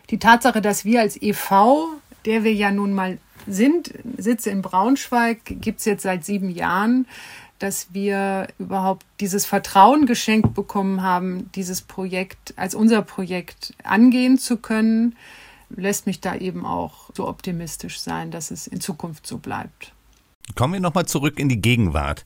die 0.10 0.20
Tatsache, 0.20 0.62
dass 0.62 0.86
wir 0.86 1.02
als 1.02 1.22
EV, 1.22 1.88
der 2.26 2.44
wir 2.44 2.54
ja 2.54 2.72
nun 2.72 2.94
mal 2.94 3.18
sind, 3.48 3.94
Sitze 4.18 4.50
in 4.50 4.62
Braunschweig, 4.62 5.40
gibt 5.46 5.80
es 5.80 5.86
jetzt 5.86 6.04
seit 6.04 6.24
sieben 6.26 6.50
Jahren, 6.50 7.08
dass 7.60 7.94
wir 7.94 8.48
überhaupt 8.60 9.06
dieses 9.20 9.46
Vertrauen 9.46 10.06
geschenkt 10.06 10.54
bekommen 10.54 11.02
haben, 11.02 11.50
dieses 11.56 11.82
Projekt 11.82 12.54
als 12.58 12.76
unser 12.76 13.02
Projekt 13.02 13.74
angehen 13.84 14.38
zu 14.38 14.58
können, 14.58 15.16
lässt 15.70 16.06
mich 16.06 16.20
da 16.20 16.36
eben 16.36 16.66
auch 16.66 17.10
so 17.14 17.28
optimistisch 17.28 18.00
sein, 18.00 18.32
dass 18.32 18.52
es 18.52 18.68
in 18.68 18.82
Zukunft 18.82 19.26
so 19.26 19.38
bleibt. 19.38 19.94
Kommen 20.56 20.74
wir 20.74 20.80
nochmal 20.82 21.06
zurück 21.06 21.40
in 21.40 21.50
die 21.50 21.62
Gegenwart. 21.62 22.26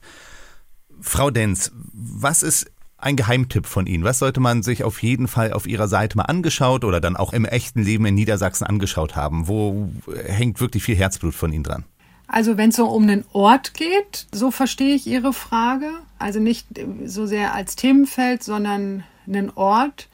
Frau 1.00 1.30
Denz, 1.30 1.70
was 1.92 2.42
ist 2.42 2.70
ein 2.98 3.16
Geheimtipp 3.16 3.66
von 3.66 3.86
Ihnen? 3.86 4.04
Was 4.04 4.18
sollte 4.18 4.40
man 4.40 4.62
sich 4.62 4.84
auf 4.84 5.02
jeden 5.02 5.28
Fall 5.28 5.52
auf 5.52 5.66
Ihrer 5.66 5.88
Seite 5.88 6.16
mal 6.16 6.24
angeschaut 6.24 6.84
oder 6.84 7.00
dann 7.00 7.16
auch 7.16 7.32
im 7.32 7.44
echten 7.44 7.82
Leben 7.82 8.04
in 8.06 8.14
Niedersachsen 8.14 8.66
angeschaut 8.66 9.16
haben? 9.16 9.48
Wo 9.48 9.88
hängt 10.26 10.60
wirklich 10.60 10.82
viel 10.82 10.96
Herzblut 10.96 11.34
von 11.34 11.52
Ihnen 11.52 11.64
dran? 11.64 11.84
Also 12.26 12.58
wenn 12.58 12.70
es 12.70 12.76
so 12.76 12.86
um 12.86 13.04
einen 13.04 13.24
Ort 13.32 13.72
geht, 13.72 14.26
so 14.32 14.50
verstehe 14.50 14.94
ich 14.94 15.06
Ihre 15.06 15.32
Frage. 15.32 15.90
Also 16.18 16.40
nicht 16.40 16.66
so 17.06 17.24
sehr 17.24 17.54
als 17.54 17.76
Themenfeld, 17.76 18.42
sondern 18.42 19.04
einen 19.26 19.50
Ort. 19.50 20.08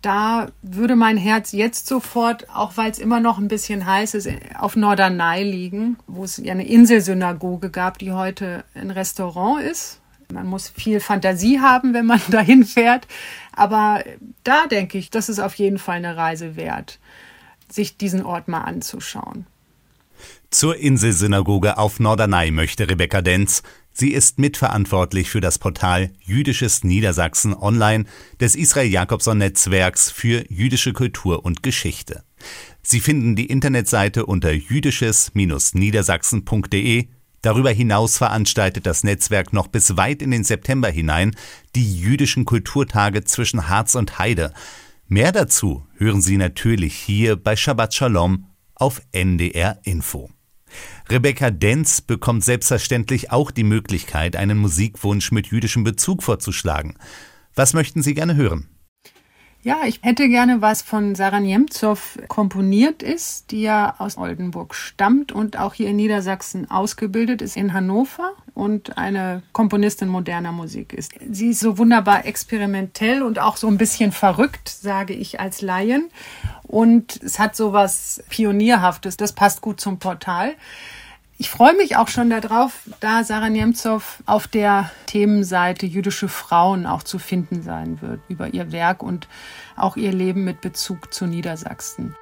Da 0.00 0.48
würde 0.62 0.96
mein 0.96 1.16
Herz 1.16 1.52
jetzt 1.52 1.86
sofort, 1.86 2.50
auch 2.50 2.76
weil 2.76 2.90
es 2.90 2.98
immer 2.98 3.20
noch 3.20 3.38
ein 3.38 3.48
bisschen 3.48 3.86
heiß 3.86 4.14
ist, 4.14 4.28
auf 4.58 4.76
Norderney 4.76 5.44
liegen, 5.44 5.96
wo 6.06 6.24
es 6.24 6.38
ja 6.38 6.52
eine 6.52 6.66
Inselsynagoge 6.66 7.70
gab, 7.70 7.98
die 7.98 8.12
heute 8.12 8.64
ein 8.74 8.90
Restaurant 8.90 9.62
ist 9.62 10.00
man 10.32 10.46
muss 10.46 10.68
viel 10.68 11.00
Fantasie 11.00 11.60
haben, 11.60 11.94
wenn 11.94 12.06
man 12.06 12.20
dahin 12.30 12.64
fährt. 12.64 13.06
Aber 13.52 14.04
da 14.42 14.66
denke 14.66 14.98
ich, 14.98 15.10
das 15.10 15.28
ist 15.28 15.40
auf 15.40 15.54
jeden 15.54 15.78
Fall 15.78 15.96
eine 15.96 16.16
Reise 16.16 16.56
wert, 16.56 16.98
sich 17.70 17.96
diesen 17.96 18.24
Ort 18.24 18.48
mal 18.48 18.62
anzuschauen. 18.62 19.46
Zur 20.50 20.76
Inselsynagoge 20.76 21.78
auf 21.78 21.98
Norderney 21.98 22.50
möchte 22.50 22.86
Rebecca 22.88 23.22
Denz. 23.22 23.62
Sie 23.92 24.12
ist 24.12 24.38
mitverantwortlich 24.38 25.30
für 25.30 25.40
das 25.40 25.58
Portal 25.58 26.10
Jüdisches 26.20 26.84
Niedersachsen 26.84 27.54
Online 27.54 28.04
des 28.40 28.56
Israel 28.56 28.88
Jakobson 28.88 29.38
Netzwerks 29.38 30.10
für 30.10 30.44
jüdische 30.48 30.92
Kultur 30.92 31.44
und 31.44 31.62
Geschichte. 31.62 32.24
Sie 32.82 33.00
finden 33.00 33.36
die 33.36 33.46
Internetseite 33.46 34.26
unter 34.26 34.52
jüdisches-niedersachsen.de 34.52 37.08
Darüber 37.44 37.70
hinaus 37.70 38.16
veranstaltet 38.16 38.86
das 38.86 39.04
Netzwerk 39.04 39.52
noch 39.52 39.66
bis 39.66 39.98
weit 39.98 40.22
in 40.22 40.30
den 40.30 40.44
September 40.44 40.88
hinein 40.88 41.36
die 41.74 42.00
jüdischen 42.00 42.46
Kulturtage 42.46 43.22
zwischen 43.24 43.68
Harz 43.68 43.94
und 43.96 44.18
Heide. 44.18 44.54
Mehr 45.08 45.30
dazu 45.30 45.86
hören 45.98 46.22
Sie 46.22 46.38
natürlich 46.38 46.94
hier 46.94 47.36
bei 47.36 47.54
Shabbat 47.54 47.92
Shalom 47.92 48.46
auf 48.74 49.02
NDR 49.12 49.78
Info. 49.82 50.30
Rebecca 51.10 51.50
Denz 51.50 52.00
bekommt 52.00 52.44
selbstverständlich 52.44 53.30
auch 53.30 53.50
die 53.50 53.62
Möglichkeit, 53.62 54.36
einen 54.36 54.56
Musikwunsch 54.56 55.30
mit 55.30 55.48
jüdischem 55.48 55.84
Bezug 55.84 56.22
vorzuschlagen. 56.22 56.94
Was 57.54 57.74
möchten 57.74 58.02
Sie 58.02 58.14
gerne 58.14 58.36
hören? 58.36 58.73
Ja, 59.64 59.78
ich 59.86 60.00
hätte 60.02 60.28
gerne 60.28 60.60
was 60.60 60.82
von 60.82 61.14
Sarah 61.14 61.40
Niemzow 61.40 62.18
komponiert 62.28 63.02
ist, 63.02 63.50
die 63.50 63.62
ja 63.62 63.94
aus 63.96 64.18
Oldenburg 64.18 64.74
stammt 64.74 65.32
und 65.32 65.58
auch 65.58 65.72
hier 65.72 65.88
in 65.88 65.96
Niedersachsen 65.96 66.70
ausgebildet 66.70 67.40
ist 67.40 67.56
in 67.56 67.72
Hannover 67.72 68.32
und 68.52 68.98
eine 68.98 69.42
Komponistin 69.52 70.08
moderner 70.08 70.52
Musik 70.52 70.92
ist. 70.92 71.12
Sie 71.30 71.48
ist 71.48 71.60
so 71.60 71.78
wunderbar 71.78 72.26
experimentell 72.26 73.22
und 73.22 73.38
auch 73.38 73.56
so 73.56 73.66
ein 73.66 73.78
bisschen 73.78 74.12
verrückt, 74.12 74.68
sage 74.68 75.14
ich 75.14 75.40
als 75.40 75.62
Laien. 75.62 76.10
Und 76.64 77.22
es 77.22 77.38
hat 77.38 77.56
so 77.56 77.72
was 77.72 78.22
Pionierhaftes. 78.28 79.16
Das 79.16 79.32
passt 79.32 79.62
gut 79.62 79.80
zum 79.80 79.98
Portal. 79.98 80.56
Ich 81.44 81.50
freue 81.50 81.76
mich 81.76 81.98
auch 81.98 82.08
schon 82.08 82.30
darauf, 82.30 82.88
da 83.00 83.22
Sarah 83.22 83.50
Nemtsov 83.50 84.22
auf 84.24 84.48
der 84.48 84.90
Themenseite 85.04 85.84
jüdische 85.84 86.26
Frauen 86.26 86.86
auch 86.86 87.02
zu 87.02 87.18
finden 87.18 87.60
sein 87.60 88.00
wird 88.00 88.20
über 88.28 88.54
ihr 88.54 88.72
Werk 88.72 89.02
und 89.02 89.28
auch 89.76 89.98
ihr 89.98 90.10
Leben 90.10 90.44
mit 90.44 90.62
Bezug 90.62 91.12
zu 91.12 91.26
Niedersachsen. 91.26 92.16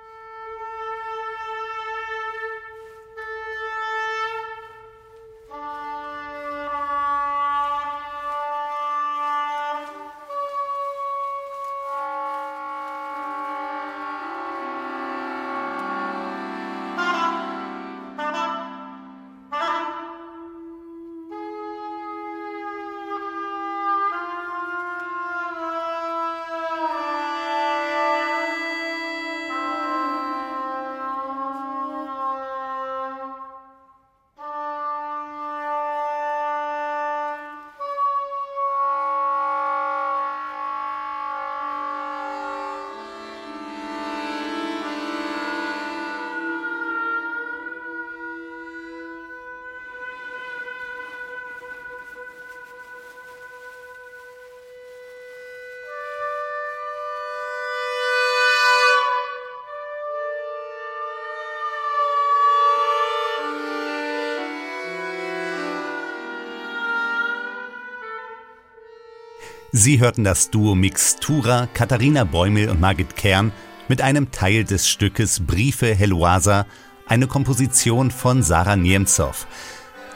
Sie 69.74 70.00
hörten 70.00 70.22
das 70.22 70.50
Duo 70.50 70.74
Mixtura 70.74 71.66
Katharina 71.72 72.24
Bäumel 72.24 72.68
und 72.68 72.78
Margit 72.78 73.16
Kern 73.16 73.52
mit 73.88 74.02
einem 74.02 74.30
Teil 74.30 74.64
des 74.64 74.86
Stückes 74.86 75.46
Briefe 75.46 75.94
Heloisa, 75.94 76.66
eine 77.06 77.26
Komposition 77.26 78.10
von 78.10 78.42
Sarah 78.42 78.76
Niemzow. 78.76 79.46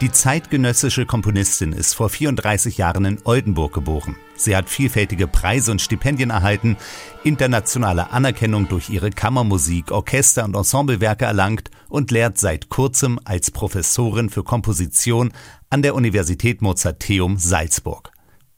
Die 0.03 0.13
zeitgenössische 0.13 1.07
Komponistin 1.07 1.73
ist 1.73 1.95
vor 1.95 2.11
34 2.11 2.77
Jahren 2.77 3.07
in 3.07 3.19
Oldenburg 3.25 3.73
geboren. 3.73 4.17
Sie 4.37 4.55
hat 4.55 4.69
vielfältige 4.69 5.27
Preise 5.27 5.71
und 5.71 5.81
Stipendien 5.81 6.29
erhalten, 6.29 6.77
internationale 7.25 8.11
Anerkennung 8.11 8.69
durch 8.69 8.91
ihre 8.91 9.09
Kammermusik, 9.09 9.91
Orchester- 9.91 10.45
und 10.45 10.55
Ensemblewerke 10.55 11.25
erlangt 11.25 11.71
und 11.89 12.11
lehrt 12.11 12.37
seit 12.37 12.69
kurzem 12.69 13.19
als 13.25 13.51
Professorin 13.51 14.29
für 14.29 14.45
Komposition 14.45 15.33
an 15.71 15.81
der 15.81 15.95
Universität 15.95 16.61
Mozarteum 16.61 17.39
Salzburg. 17.39 18.13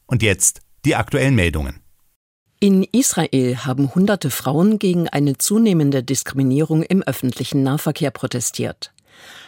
Und 0.09 0.25
jetzt 0.25 0.63
die 0.89 0.97
aktuellen 0.97 1.35
Meldungen. 1.35 1.81
In 2.61 2.83
Israel 2.83 3.59
haben 3.59 3.95
hunderte 3.95 4.31
Frauen 4.31 4.79
gegen 4.79 5.07
eine 5.07 5.37
zunehmende 5.37 6.03
Diskriminierung 6.03 6.83
im 6.83 7.03
öffentlichen 7.03 7.63
Nahverkehr 7.63 8.11
protestiert. 8.11 8.95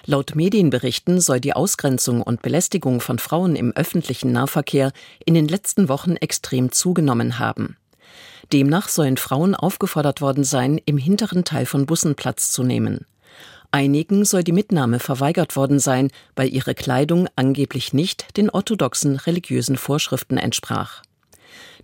Laut 0.05 0.35
Medienberichten 0.35 1.19
soll 1.19 1.41
die 1.41 1.55
Ausgrenzung 1.55 2.21
und 2.21 2.43
Belästigung 2.43 3.01
von 3.01 3.19
Frauen 3.19 3.57
im 3.57 3.73
öffentlichen 3.73 4.33
Nahverkehr 4.33 4.93
in 5.25 5.33
den 5.33 5.49
letzten 5.49 5.89
Wochen 5.89 6.17
extrem 6.17 6.73
zugenommen 6.73 7.39
haben. 7.39 7.79
Demnach 8.53 8.89
sollen 8.89 9.17
Frauen 9.17 9.55
aufgefordert 9.55 10.21
worden 10.21 10.45
sein, 10.45 10.79
im 10.85 10.99
hinteren 10.99 11.45
Teil 11.45 11.65
von 11.65 11.87
Bussen 11.87 12.17
Platz 12.17 12.51
zu 12.51 12.65
nehmen. 12.65 13.07
Einigen 13.71 14.27
soll 14.27 14.45
die 14.45 14.53
Mitnahme 14.53 14.99
verweigert 14.99 15.57
worden 15.57 15.79
sein, 15.79 16.11
weil 16.37 16.53
ihre 16.53 16.75
Kleidung 16.75 17.29
angeblich 17.35 17.95
nicht 17.95 18.37
den 18.37 18.51
orthodoxen 18.51 19.17
religiösen 19.17 19.79
Vorschriften 19.79 20.37
entsprach. 20.37 21.03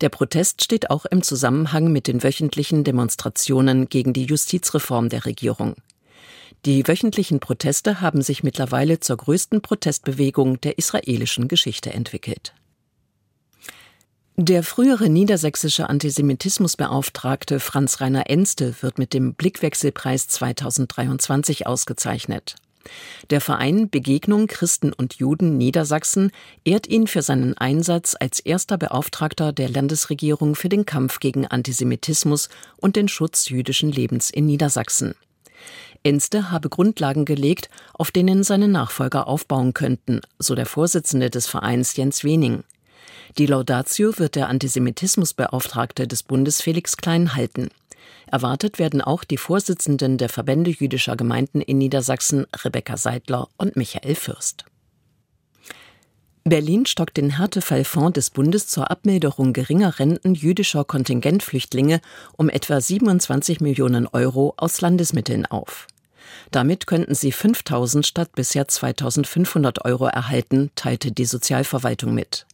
Der 0.00 0.08
Protest 0.10 0.62
steht 0.62 0.90
auch 0.90 1.06
im 1.06 1.22
Zusammenhang 1.22 1.90
mit 1.90 2.06
den 2.06 2.22
wöchentlichen 2.22 2.84
Demonstrationen 2.84 3.88
gegen 3.88 4.12
die 4.12 4.24
Justizreform 4.24 5.08
der 5.08 5.24
Regierung. 5.24 5.74
Die 6.64 6.86
wöchentlichen 6.86 7.40
Proteste 7.40 8.00
haben 8.00 8.22
sich 8.22 8.42
mittlerweile 8.42 9.00
zur 9.00 9.16
größten 9.16 9.62
Protestbewegung 9.62 10.60
der 10.60 10.78
israelischen 10.78 11.48
Geschichte 11.48 11.92
entwickelt. 11.92 12.54
Der 14.38 14.62
frühere 14.62 15.08
niedersächsische 15.08 15.88
Antisemitismusbeauftragte 15.88 17.58
Franz 17.58 18.02
Rainer 18.02 18.28
Enste 18.28 18.74
wird 18.82 18.98
mit 18.98 19.14
dem 19.14 19.32
Blickwechselpreis 19.32 20.28
2023 20.28 21.66
ausgezeichnet. 21.66 22.56
Der 23.30 23.40
Verein 23.40 23.90
Begegnung 23.90 24.46
Christen 24.46 24.92
und 24.92 25.14
Juden 25.14 25.56
Niedersachsen 25.56 26.30
ehrt 26.64 26.86
ihn 26.86 27.06
für 27.06 27.22
seinen 27.22 27.56
Einsatz 27.56 28.16
als 28.18 28.40
erster 28.40 28.78
Beauftragter 28.78 29.52
der 29.52 29.68
Landesregierung 29.68 30.54
für 30.54 30.68
den 30.68 30.86
Kampf 30.86 31.20
gegen 31.20 31.46
Antisemitismus 31.46 32.48
und 32.76 32.96
den 32.96 33.08
Schutz 33.08 33.48
jüdischen 33.48 33.90
Lebens 33.90 34.30
in 34.30 34.46
Niedersachsen. 34.46 35.14
Enste 36.02 36.50
habe 36.50 36.68
Grundlagen 36.68 37.24
gelegt, 37.24 37.68
auf 37.94 38.10
denen 38.10 38.44
seine 38.44 38.68
Nachfolger 38.68 39.26
aufbauen 39.26 39.74
könnten, 39.74 40.20
so 40.38 40.54
der 40.54 40.66
Vorsitzende 40.66 41.30
des 41.30 41.48
Vereins 41.48 41.96
Jens 41.96 42.22
Wening. 42.22 42.62
Die 43.38 43.46
Laudatio 43.46 44.16
wird 44.18 44.36
der 44.36 44.48
Antisemitismusbeauftragte 44.48 46.06
des 46.06 46.22
Bundes 46.22 46.62
Felix 46.62 46.96
Klein 46.96 47.34
halten. 47.34 47.70
Erwartet 48.30 48.78
werden 48.78 49.00
auch 49.00 49.24
die 49.24 49.36
Vorsitzenden 49.36 50.18
der 50.18 50.28
Verbände 50.28 50.70
jüdischer 50.70 51.16
Gemeinden 51.16 51.60
in 51.60 51.78
Niedersachsen 51.78 52.46
Rebecca 52.64 52.96
Seidler 52.96 53.48
und 53.56 53.76
Michael 53.76 54.16
Fürst. 54.16 54.64
Berlin 56.42 56.86
stockt 56.86 57.16
den 57.16 57.30
Härtefallfonds 57.30 58.12
des 58.12 58.30
Bundes 58.30 58.68
zur 58.68 58.90
Abmilderung 58.90 59.52
geringer 59.52 59.98
Renten 59.98 60.34
jüdischer 60.34 60.84
Kontingentflüchtlinge 60.84 62.00
um 62.36 62.48
etwa 62.48 62.80
27 62.80 63.60
Millionen 63.60 64.06
Euro 64.06 64.54
aus 64.56 64.80
Landesmitteln 64.80 65.46
auf. 65.46 65.88
Damit 66.52 66.86
könnten 66.86 67.16
sie 67.16 67.32
5000 67.32 68.06
statt 68.06 68.30
bisher 68.36 68.68
2500 68.68 69.84
Euro 69.84 70.06
erhalten, 70.06 70.70
teilte 70.76 71.10
die 71.10 71.24
Sozialverwaltung 71.24 72.14
mit. 72.14 72.46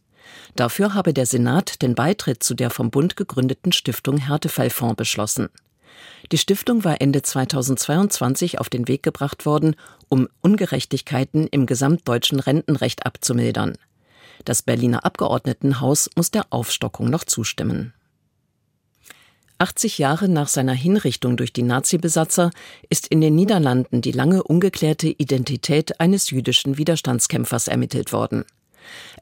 Dafür 0.55 0.93
habe 0.93 1.13
der 1.13 1.25
Senat 1.25 1.81
den 1.81 1.95
Beitritt 1.95 2.43
zu 2.43 2.53
der 2.53 2.69
vom 2.69 2.91
Bund 2.91 3.15
gegründeten 3.15 3.71
Stiftung 3.71 4.17
Härtefallfonds 4.17 4.95
beschlossen. 4.95 5.49
Die 6.31 6.37
Stiftung 6.37 6.83
war 6.83 7.01
Ende 7.01 7.21
2022 7.21 8.59
auf 8.59 8.69
den 8.69 8.87
Weg 8.87 9.03
gebracht 9.03 9.45
worden, 9.45 9.75
um 10.09 10.27
Ungerechtigkeiten 10.41 11.47
im 11.47 11.65
gesamtdeutschen 11.65 12.39
Rentenrecht 12.39 13.05
abzumildern. 13.05 13.77
Das 14.45 14.61
Berliner 14.61 15.05
Abgeordnetenhaus 15.05 16.09
muss 16.15 16.31
der 16.31 16.45
Aufstockung 16.49 17.09
noch 17.09 17.23
zustimmen. 17.23 17.93
80 19.59 19.97
Jahre 19.97 20.27
nach 20.27 20.49
seiner 20.49 20.73
Hinrichtung 20.73 21.37
durch 21.37 21.53
die 21.53 21.63
Nazi-Besatzer 21.63 22.51
ist 22.89 23.07
in 23.07 23.21
den 23.21 23.35
Niederlanden 23.35 24.01
die 24.01 24.11
lange 24.11 24.43
ungeklärte 24.43 25.07
Identität 25.07 25.99
eines 26.01 26.31
jüdischen 26.31 26.77
Widerstandskämpfers 26.77 27.67
ermittelt 27.69 28.11
worden. 28.11 28.43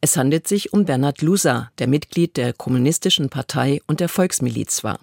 Es 0.01 0.17
handelt 0.17 0.47
sich 0.47 0.73
um 0.73 0.85
Bernhard 0.85 1.21
Lusa, 1.21 1.71
der 1.77 1.87
Mitglied 1.87 2.37
der 2.37 2.53
Kommunistischen 2.53 3.29
Partei 3.29 3.81
und 3.87 3.99
der 3.99 4.09
Volksmiliz 4.09 4.83
war. 4.83 4.99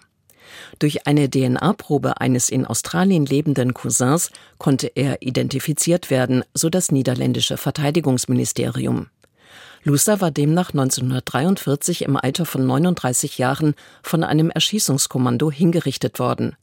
Durch 0.78 1.06
eine 1.06 1.28
DNA-Probe 1.28 2.20
eines 2.20 2.48
in 2.48 2.66
Australien 2.66 3.26
lebenden 3.26 3.74
Cousins 3.74 4.30
konnte 4.58 4.90
er 4.94 5.22
identifiziert 5.22 6.10
werden, 6.10 6.44
so 6.54 6.70
das 6.70 6.90
niederländische 6.90 7.56
Verteidigungsministerium. 7.56 9.08
Lusa 9.84 10.20
war 10.20 10.30
demnach 10.30 10.70
1943 10.70 12.02
im 12.02 12.16
Alter 12.16 12.44
von 12.44 12.66
39 12.66 13.38
Jahren 13.38 13.74
von 14.02 14.24
einem 14.24 14.50
Erschießungskommando 14.50 15.50
hingerichtet 15.50 16.18
worden. 16.18 16.56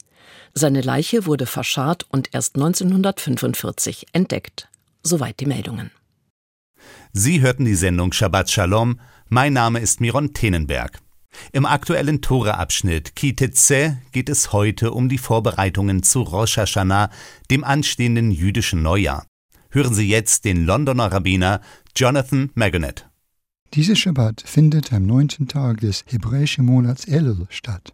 Seine 0.52 0.80
Leiche 0.80 1.26
wurde 1.26 1.46
verscharrt 1.46 2.06
und 2.10 2.34
erst 2.34 2.56
1945 2.56 4.06
entdeckt. 4.12 4.68
Soweit 5.02 5.40
die 5.40 5.46
Meldungen. 5.46 5.90
Sie 7.12 7.40
hörten 7.40 7.64
die 7.64 7.74
Sendung 7.74 8.12
Shabbat 8.12 8.50
Shalom. 8.50 9.00
Mein 9.28 9.52
Name 9.52 9.80
ist 9.80 10.00
Miron 10.00 10.32
Tenenberg. 10.32 11.00
Im 11.52 11.66
aktuellen 11.66 12.22
Tore-Abschnitt 12.22 13.14
Kiteze 13.14 13.98
geht 14.12 14.28
es 14.28 14.52
heute 14.52 14.92
um 14.92 15.08
die 15.08 15.18
Vorbereitungen 15.18 16.02
zu 16.02 16.22
Rosh 16.22 16.56
Hashanah, 16.56 17.10
dem 17.50 17.64
anstehenden 17.64 18.30
jüdischen 18.30 18.82
Neujahr. 18.82 19.26
Hören 19.70 19.94
Sie 19.94 20.08
jetzt 20.08 20.44
den 20.44 20.64
Londoner 20.64 21.12
Rabbiner 21.12 21.60
Jonathan 21.94 22.50
Magonet. 22.54 23.08
Dieser 23.74 23.96
Schabbat 23.96 24.42
findet 24.46 24.92
am 24.92 25.06
neunten 25.06 25.48
Tag 25.48 25.80
des 25.80 26.04
hebräischen 26.06 26.64
Monats 26.64 27.06
Elul 27.06 27.46
statt. 27.50 27.92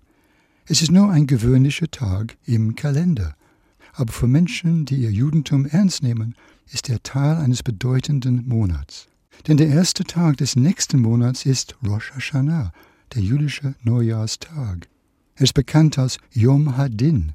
Es 0.67 0.83
ist 0.83 0.93
nur 0.93 1.11
ein 1.11 1.27
gewöhnlicher 1.27 1.91
Tag 1.91 2.37
im 2.45 2.77
Kalender. 2.77 3.35
Aber 3.95 4.13
für 4.13 4.27
Menschen, 4.27 4.85
die 4.85 4.97
ihr 4.97 5.11
Judentum 5.11 5.67
ernst 5.67 6.03
nehmen, 6.03 6.37
ist 6.71 6.89
er 6.89 7.03
Teil 7.03 7.37
eines 7.37 7.63
bedeutenden 7.63 8.47
Monats. 8.47 9.07
Denn 9.47 9.57
der 9.57 9.69
erste 9.69 10.05
Tag 10.05 10.37
des 10.37 10.57
nächsten 10.57 11.01
Monats 11.01 11.47
ist 11.47 11.77
Rosh 11.87 12.13
Hashanah, 12.13 12.73
der 13.15 13.23
jüdische 13.23 13.75
Neujahrstag. 13.83 14.89
Er 15.35 15.43
ist 15.43 15.55
bekannt 15.55 15.99
als 15.99 16.19
Yom 16.33 16.77
Hadin, 16.77 17.33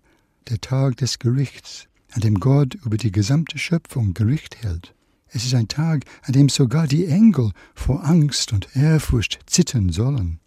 der 0.50 0.62
Tag 0.62 0.98
des 0.98 1.20
Gerichts, 1.20 1.88
an 2.12 2.22
dem 2.22 2.40
Gott 2.40 2.76
über 2.86 2.98
die 2.98 3.12
gesamte 3.12 3.58
Schöpfung 3.58 4.14
Gericht 4.14 4.64
hält. 4.64 4.94
Es 5.30 5.46
ist 5.46 5.54
ein 5.54 5.68
Tag, 5.68 6.06
an 6.24 6.34
dem 6.34 6.50
sogar 6.50 6.88
die 6.88 7.06
Engel 7.06 7.52
vor 7.76 8.06
Angst 8.06 8.54
und 8.54 8.76
Ehrfurcht 8.76 9.40
zittern 9.46 9.90
sollen. 9.90 10.40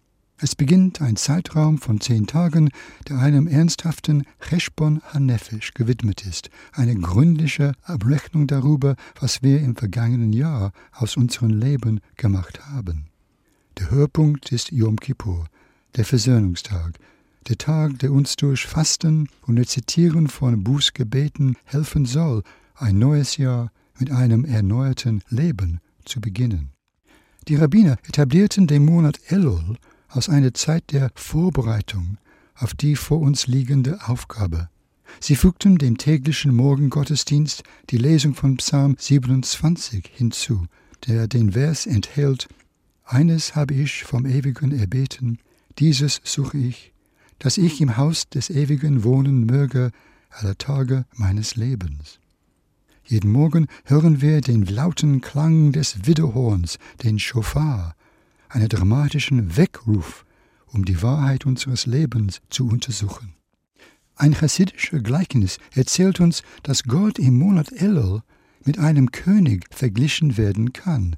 Es 0.43 0.55
beginnt 0.55 1.03
ein 1.03 1.17
Zeitraum 1.17 1.77
von 1.77 2.01
zehn 2.01 2.25
Tagen, 2.25 2.71
der 3.07 3.19
einem 3.19 3.45
ernsthaften 3.45 4.23
Cheshbon 4.39 4.99
Hanefesh 5.13 5.75
gewidmet 5.75 6.25
ist, 6.25 6.49
eine 6.73 6.95
gründliche 6.95 7.73
Abrechnung 7.83 8.47
darüber, 8.47 8.95
was 9.19 9.43
wir 9.43 9.59
im 9.61 9.75
vergangenen 9.75 10.33
Jahr 10.33 10.71
aus 10.93 11.15
unserem 11.15 11.51
Leben 11.51 11.99
gemacht 12.17 12.65
haben. 12.65 13.05
Der 13.77 13.91
Höhepunkt 13.91 14.51
ist 14.51 14.71
Yom 14.71 14.95
Kippur, 14.95 15.45
der 15.95 16.05
Versöhnungstag, 16.05 16.97
der 17.47 17.59
Tag, 17.59 17.99
der 17.99 18.11
uns 18.11 18.35
durch 18.35 18.65
Fasten 18.65 19.29
und 19.43 19.59
Rezitieren 19.59 20.27
von 20.27 20.63
Bußgebeten 20.63 21.55
helfen 21.65 22.05
soll, 22.05 22.41
ein 22.73 22.97
neues 22.97 23.37
Jahr 23.37 23.71
mit 23.99 24.09
einem 24.09 24.45
erneuerten 24.45 25.21
Leben 25.29 25.81
zu 26.03 26.19
beginnen. 26.19 26.71
Die 27.47 27.57
Rabbiner 27.57 27.97
etablierten 28.07 28.65
den 28.65 28.85
Monat 28.85 29.19
Elul 29.27 29.77
aus 30.11 30.29
einer 30.29 30.53
Zeit 30.53 30.91
der 30.91 31.11
Vorbereitung 31.15 32.17
auf 32.55 32.73
die 32.73 32.95
vor 32.95 33.19
uns 33.19 33.47
liegende 33.47 33.99
Aufgabe. 34.07 34.69
Sie 35.19 35.35
fügten 35.35 35.77
dem 35.77 35.97
täglichen 35.97 36.53
Morgengottesdienst 36.55 37.63
die 37.89 37.97
Lesung 37.97 38.33
von 38.33 38.57
Psalm 38.57 38.95
27 38.97 40.09
hinzu, 40.13 40.65
der 41.07 41.27
den 41.27 41.53
Vers 41.53 41.85
enthält 41.85 42.47
Eines 43.03 43.55
habe 43.55 43.73
ich 43.73 44.03
vom 44.03 44.25
Ewigen 44.25 44.71
erbeten, 44.71 45.39
dieses 45.79 46.21
suche 46.23 46.57
ich, 46.57 46.93
dass 47.39 47.57
ich 47.57 47.81
im 47.81 47.97
Haus 47.97 48.29
des 48.29 48.49
Ewigen 48.49 49.03
wohnen 49.03 49.45
möge 49.45 49.91
alle 50.29 50.57
Tage 50.57 51.05
meines 51.15 51.55
Lebens. 51.55 52.19
Jeden 53.03 53.31
Morgen 53.31 53.67
hören 53.83 54.21
wir 54.21 54.39
den 54.39 54.65
lauten 54.65 55.19
Klang 55.19 55.73
des 55.73 56.05
Widerhorns, 56.05 56.77
den 57.03 57.19
Schofar, 57.19 57.95
einen 58.51 58.69
dramatischen 58.69 59.57
Weckruf, 59.57 60.25
um 60.67 60.85
die 60.85 61.01
Wahrheit 61.01 61.45
unseres 61.45 61.85
Lebens 61.85 62.41
zu 62.49 62.67
untersuchen. 62.67 63.33
Ein 64.15 64.33
chassidischer 64.33 64.99
Gleichnis 64.99 65.57
erzählt 65.73 66.19
uns, 66.19 66.43
dass 66.63 66.83
Gott 66.83 67.17
im 67.17 67.37
Monat 67.39 67.71
Elul 67.71 68.21
mit 68.63 68.77
einem 68.77 69.11
König 69.11 69.65
verglichen 69.71 70.37
werden 70.37 70.73
kann, 70.73 71.15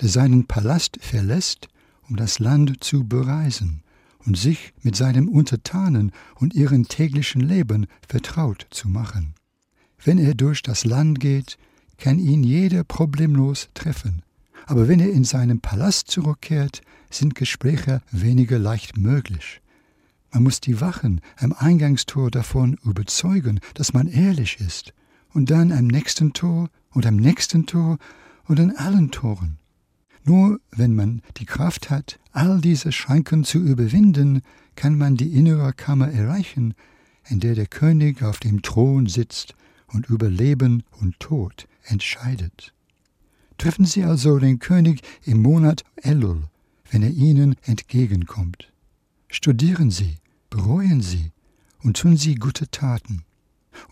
der 0.00 0.08
seinen 0.08 0.46
Palast 0.46 0.98
verlässt, 1.00 1.68
um 2.08 2.16
das 2.16 2.38
Land 2.38 2.84
zu 2.84 3.04
bereisen 3.04 3.82
und 4.26 4.38
sich 4.38 4.72
mit 4.82 4.96
seinen 4.96 5.28
Untertanen 5.28 6.12
und 6.36 6.54
ihrem 6.54 6.86
täglichen 6.86 7.40
Leben 7.40 7.86
vertraut 8.06 8.66
zu 8.70 8.88
machen. 8.88 9.34
Wenn 10.02 10.18
er 10.18 10.34
durch 10.34 10.62
das 10.62 10.84
Land 10.84 11.20
geht, 11.20 11.56
kann 11.98 12.18
ihn 12.18 12.42
jeder 12.42 12.84
problemlos 12.84 13.68
treffen, 13.74 14.22
aber 14.66 14.88
wenn 14.88 15.00
er 15.00 15.10
in 15.10 15.24
seinen 15.24 15.60
Palast 15.60 16.10
zurückkehrt, 16.10 16.82
sind 17.10 17.34
Gespräche 17.34 18.00
weniger 18.10 18.58
leicht 18.58 18.96
möglich. 18.96 19.60
Man 20.32 20.42
muss 20.42 20.60
die 20.60 20.80
Wachen 20.80 21.20
am 21.36 21.52
Eingangstor 21.52 22.30
davon 22.30 22.78
überzeugen, 22.84 23.60
dass 23.74 23.92
man 23.92 24.08
ehrlich 24.08 24.58
ist, 24.60 24.92
und 25.32 25.50
dann 25.50 25.72
am 25.72 25.86
nächsten 25.86 26.32
Tor 26.32 26.70
und 26.90 27.06
am 27.06 27.16
nächsten 27.16 27.66
Tor 27.66 27.98
und 28.46 28.60
an 28.60 28.72
allen 28.72 29.10
Toren. 29.10 29.58
Nur 30.24 30.60
wenn 30.70 30.94
man 30.94 31.22
die 31.36 31.44
Kraft 31.44 31.90
hat, 31.90 32.18
all 32.32 32.60
diese 32.60 32.92
Schranken 32.92 33.44
zu 33.44 33.58
überwinden, 33.58 34.42
kann 34.74 34.98
man 34.98 35.16
die 35.16 35.34
innere 35.34 35.72
Kammer 35.72 36.10
erreichen, 36.10 36.74
in 37.28 37.40
der 37.40 37.54
der 37.54 37.66
König 37.66 38.22
auf 38.22 38.40
dem 38.40 38.62
Thron 38.62 39.06
sitzt 39.06 39.54
und 39.86 40.08
über 40.08 40.28
Leben 40.28 40.82
und 41.00 41.20
Tod 41.20 41.68
entscheidet. 41.84 42.73
Treffen 43.58 43.84
Sie 43.84 44.04
also 44.04 44.38
den 44.38 44.58
König 44.58 45.02
im 45.24 45.42
Monat 45.42 45.84
Elul, 45.96 46.44
wenn 46.90 47.02
er 47.02 47.10
Ihnen 47.10 47.56
entgegenkommt. 47.62 48.72
Studieren 49.28 49.90
Sie, 49.90 50.16
bereuen 50.50 51.00
Sie 51.00 51.32
und 51.82 51.96
tun 51.96 52.16
Sie 52.16 52.34
gute 52.34 52.70
Taten. 52.70 53.24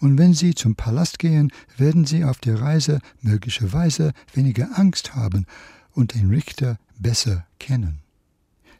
Und 0.01 0.19
wenn 0.19 0.35
Sie 0.35 0.55
zum 0.55 0.77
Palast 0.77 1.19
gehen, 1.19 1.53
werden 1.77 2.05
Sie 2.05 2.25
auf 2.25 2.39
der 2.39 2.61
Reise 2.61 3.01
möglicherweise 3.21 4.13
weniger 4.33 4.79
Angst 4.79 5.15
haben 5.15 5.47
und 5.93 6.15
den 6.15 6.29
Richter 6.31 6.79
besser 6.99 7.47
kennen. 7.59 8.03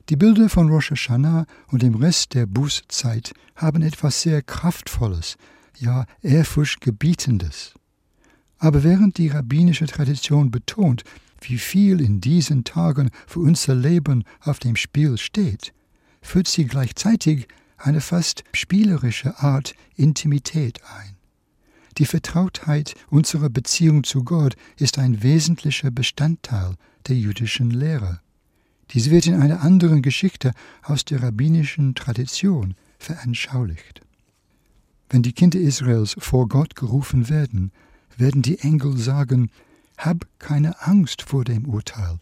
Die 0.09 0.17
Bilder 0.17 0.49
von 0.49 0.69
Rosh 0.69 0.91
Hashanah 0.91 1.47
und 1.69 1.83
dem 1.83 1.95
Rest 1.95 2.35
der 2.35 2.47
Bußzeit 2.47 3.33
haben 3.55 3.83
etwas 3.83 4.23
sehr 4.23 4.43
Kraftvolles, 4.43 5.37
ja 5.79 6.07
Ehrfurchtgebietendes. 6.23 7.75
Aber 8.63 8.85
während 8.85 9.19
die 9.19 9.27
rabbinische 9.27 9.87
Tradition 9.87 10.53
betont, 10.53 11.03
wie 11.41 11.59
viel 11.59 12.01
in 12.01 12.21
diesen 12.21 12.63
Tagen 12.63 13.11
für 13.27 13.41
unser 13.41 13.75
Leben 13.75 14.23
auf 14.39 14.61
dem 14.61 14.77
Spiel 14.77 15.19
steht, 15.19 15.75
führt 16.21 16.47
sie 16.47 16.67
gleichzeitig 16.67 17.49
eine 17.77 18.01
fast 18.01 18.45
spielerische 18.53 19.37
Art 19.41 19.75
Intimität 19.97 20.79
ein. 20.85 21.17
Die 21.99 22.07
Vertrautheit 22.07 22.95
unserer 23.11 23.51
Beziehung 23.51 24.05
zu 24.05 24.23
Gott 24.23 24.55
ist 24.77 24.97
ein 24.97 25.25
wesentlicher 25.25 25.91
Bestandteil 25.91 26.77
der 27.09 27.17
jüdischen 27.17 27.71
Lehre. 27.71 28.21
Dies 28.93 29.11
wird 29.11 29.27
in 29.27 29.35
einer 29.35 29.63
anderen 29.63 30.03
Geschichte 30.03 30.53
aus 30.85 31.05
der 31.05 31.21
rabbinischen 31.21 31.97
Tradition 31.97 32.77
veranschaulicht. 33.01 34.03
Wenn 35.11 35.25
die 35.25 35.33
Kinder 35.33 35.59
Israels 35.59 36.15
vor 36.17 36.47
Gott 36.47 36.77
gerufen 36.77 37.29
werden, 37.29 37.73
werden 38.17 38.43
die 38.43 38.59
Engel 38.59 38.97
sagen, 38.97 39.51
Hab 39.99 40.27
keine 40.39 40.83
Angst 40.83 41.23
vor 41.23 41.45
dem 41.45 41.67
Urteil. 41.67 42.19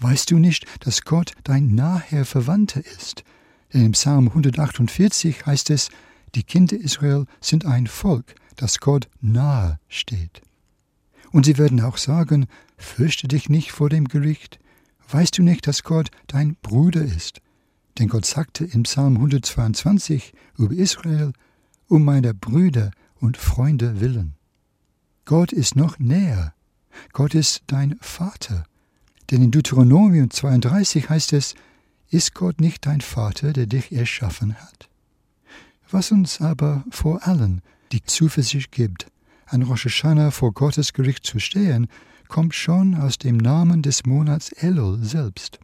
Weißt 0.00 0.30
du 0.30 0.38
nicht, 0.38 0.66
dass 0.80 1.02
Gott 1.02 1.32
dein 1.44 1.74
naher 1.74 2.24
Verwandter 2.24 2.84
ist? 2.84 3.24
Denn 3.72 3.86
im 3.86 3.92
Psalm 3.92 4.28
148 4.28 5.46
heißt 5.46 5.70
es, 5.70 5.88
die 6.34 6.42
Kinder 6.42 6.76
Israel 6.76 7.24
sind 7.40 7.64
ein 7.64 7.86
Volk, 7.86 8.34
das 8.56 8.78
Gott 8.78 9.08
nahe 9.20 9.78
steht. 9.88 10.42
Und 11.32 11.46
sie 11.46 11.58
werden 11.58 11.80
auch 11.80 11.96
sagen, 11.96 12.46
fürchte 12.76 13.28
dich 13.28 13.48
nicht 13.48 13.72
vor 13.72 13.88
dem 13.88 14.06
Gericht. 14.06 14.58
Weißt 15.08 15.38
du 15.38 15.42
nicht, 15.42 15.66
dass 15.66 15.82
Gott 15.82 16.10
dein 16.26 16.56
Bruder 16.62 17.02
ist? 17.02 17.40
Denn 17.98 18.08
Gott 18.08 18.26
sagte 18.26 18.64
im 18.64 18.84
Psalm 18.84 19.16
122 19.16 20.32
über 20.58 20.74
Israel, 20.74 21.32
um 21.88 22.04
meiner 22.04 22.34
Brüder 22.34 22.90
und 23.20 23.36
Freunde 23.36 24.00
willen. 24.00 24.35
Gott 25.26 25.52
ist 25.52 25.74
noch 25.74 25.98
näher. 25.98 26.54
Gott 27.12 27.34
ist 27.34 27.64
dein 27.66 27.98
Vater. 28.00 28.64
Denn 29.30 29.42
in 29.42 29.50
Deuteronomium 29.50 30.30
32 30.30 31.10
heißt 31.10 31.32
es, 31.32 31.56
ist 32.10 32.32
Gott 32.32 32.60
nicht 32.60 32.86
dein 32.86 33.00
Vater, 33.00 33.52
der 33.52 33.66
dich 33.66 33.90
erschaffen 33.90 34.54
hat? 34.54 34.88
Was 35.90 36.12
uns 36.12 36.40
aber 36.40 36.84
vor 36.90 37.26
allem 37.26 37.60
die 37.90 38.04
Zuversicht 38.04 38.70
gibt, 38.70 39.08
an 39.46 39.62
Rosh 39.62 39.86
Hashanah 39.86 40.30
vor 40.30 40.52
Gottes 40.52 40.92
Gericht 40.92 41.26
zu 41.26 41.40
stehen, 41.40 41.88
kommt 42.28 42.54
schon 42.54 42.94
aus 42.94 43.18
dem 43.18 43.36
Namen 43.36 43.82
des 43.82 44.06
Monats 44.06 44.52
Elul 44.52 45.02
selbst. 45.02 45.58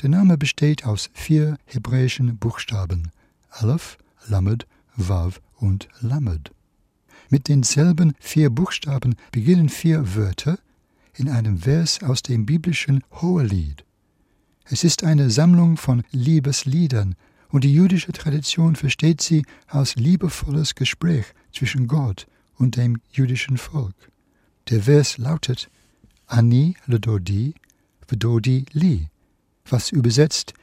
Der 0.00 0.08
Name 0.08 0.38
besteht 0.38 0.86
aus 0.86 1.10
vier 1.12 1.58
hebräischen 1.66 2.38
Buchstaben 2.38 3.10
Aleph, 3.50 3.98
Lamed, 4.26 4.66
Vav 4.96 5.42
und 5.56 5.88
Lamed. 6.00 6.50
Mit 7.30 7.46
denselben 7.46 8.14
vier 8.18 8.50
Buchstaben 8.50 9.14
beginnen 9.30 9.68
vier 9.68 10.16
Wörter 10.16 10.58
in 11.14 11.28
einem 11.28 11.58
Vers 11.58 12.02
aus 12.02 12.22
dem 12.22 12.44
biblischen 12.44 13.04
Hohelied. 13.12 13.84
Es 14.64 14.82
ist 14.82 15.04
eine 15.04 15.30
Sammlung 15.30 15.76
von 15.76 16.02
Liebesliedern, 16.10 17.14
und 17.48 17.64
die 17.64 17.72
jüdische 17.72 18.12
Tradition 18.12 18.76
versteht 18.76 19.20
sie 19.20 19.44
als 19.66 19.96
liebevolles 19.96 20.74
Gespräch 20.74 21.26
zwischen 21.52 21.88
Gott 21.88 22.26
und 22.56 22.76
dem 22.76 23.00
jüdischen 23.10 23.58
Volk. 23.58 23.94
Der 24.68 24.82
Vers 24.82 25.18
lautet 25.18 25.68
Ani 26.26 26.76
ledodi 26.86 27.54
vedodi 28.06 28.66
li, 28.72 29.08
was 29.68 29.90
übersetzt 29.90 30.54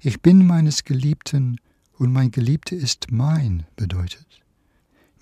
Ich 0.00 0.20
bin 0.20 0.46
meines 0.46 0.84
Geliebten 0.84 1.58
und 1.98 2.12
mein 2.12 2.30
Geliebter 2.30 2.76
ist 2.76 3.10
mein 3.10 3.64
bedeutet. 3.76 4.45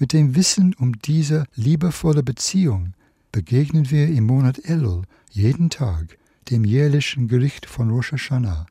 Mit 0.04 0.12
dem 0.12 0.34
Wissen 0.36 0.74
um 0.74 0.98
diese 0.98 1.44
liebevolle 1.54 2.22
Beziehung 2.22 2.92
begegnen 3.32 3.90
wir 3.90 4.06
im 4.06 4.26
Monat 4.26 4.58
Elul 4.62 5.04
jeden 5.30 5.70
Tag 5.70 6.18
dem 6.50 6.62
jährlichen 6.66 7.26
Gericht 7.26 7.64
von 7.64 7.88
Rosh 7.88 8.12
Hashanah 8.12 8.66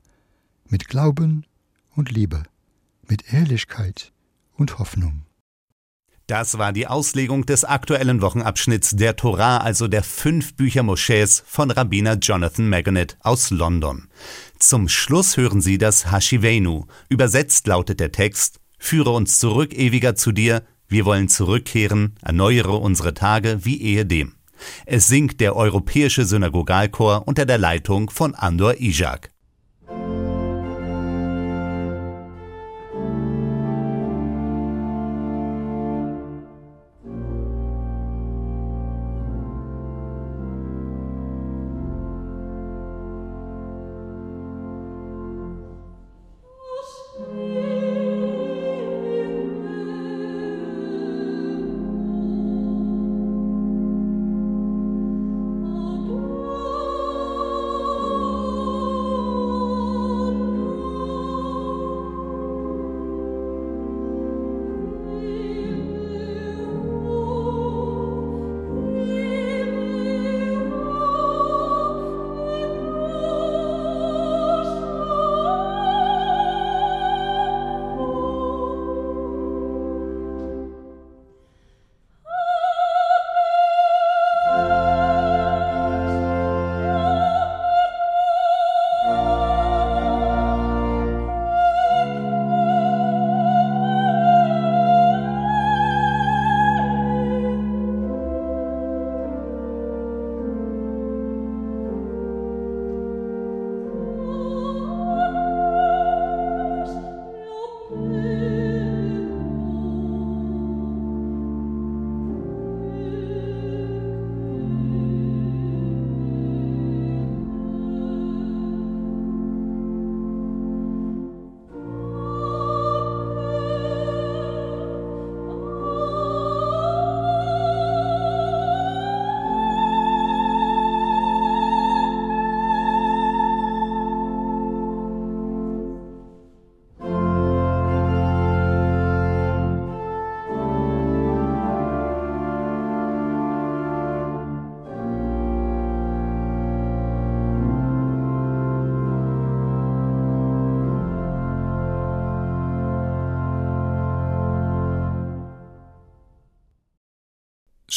mit 0.69 0.87
Glauben 0.87 1.47
und 1.95 2.11
Liebe, 2.11 2.43
mit 3.09 3.33
Ehrlichkeit 3.33 4.11
und 4.57 4.77
Hoffnung. 4.77 5.25
Das 6.27 6.59
war 6.59 6.71
die 6.71 6.85
Auslegung 6.85 7.47
des 7.47 7.63
aktuellen 7.63 8.21
Wochenabschnitts 8.21 8.91
der 8.91 9.15
Torah, 9.15 9.57
also 9.57 9.87
der 9.87 10.03
fünf 10.03 10.53
Bücher 10.53 10.83
Moschees 10.83 11.41
von 11.47 11.71
Rabbiner 11.71 12.13
Jonathan 12.13 12.69
Magonet 12.69 13.17
aus 13.21 13.49
London. 13.49 14.07
Zum 14.59 14.87
Schluss 14.87 15.35
hören 15.35 15.61
Sie 15.61 15.79
das 15.79 16.11
Hashivenu. 16.11 16.85
Übersetzt 17.09 17.65
lautet 17.65 17.99
der 17.99 18.11
Text: 18.11 18.59
Führe 18.77 19.09
uns 19.09 19.39
zurück, 19.39 19.73
ewiger, 19.73 20.13
zu 20.13 20.31
dir. 20.31 20.61
Wir 20.93 21.05
wollen 21.05 21.27
zurückkehren, 21.27 22.13
erneuere 22.21 22.77
unsere 22.77 23.15
Tage 23.15 23.65
wie 23.65 23.81
ehedem. 23.81 24.33
Es 24.85 25.07
singt 25.07 25.39
der 25.39 25.55
Europäische 25.55 26.23
Synagogalchor 26.23 27.27
unter 27.27 27.47
der 27.47 27.57
Leitung 27.57 28.11
von 28.11 28.35
Andor 28.35 28.75
Ijak. 28.79 29.32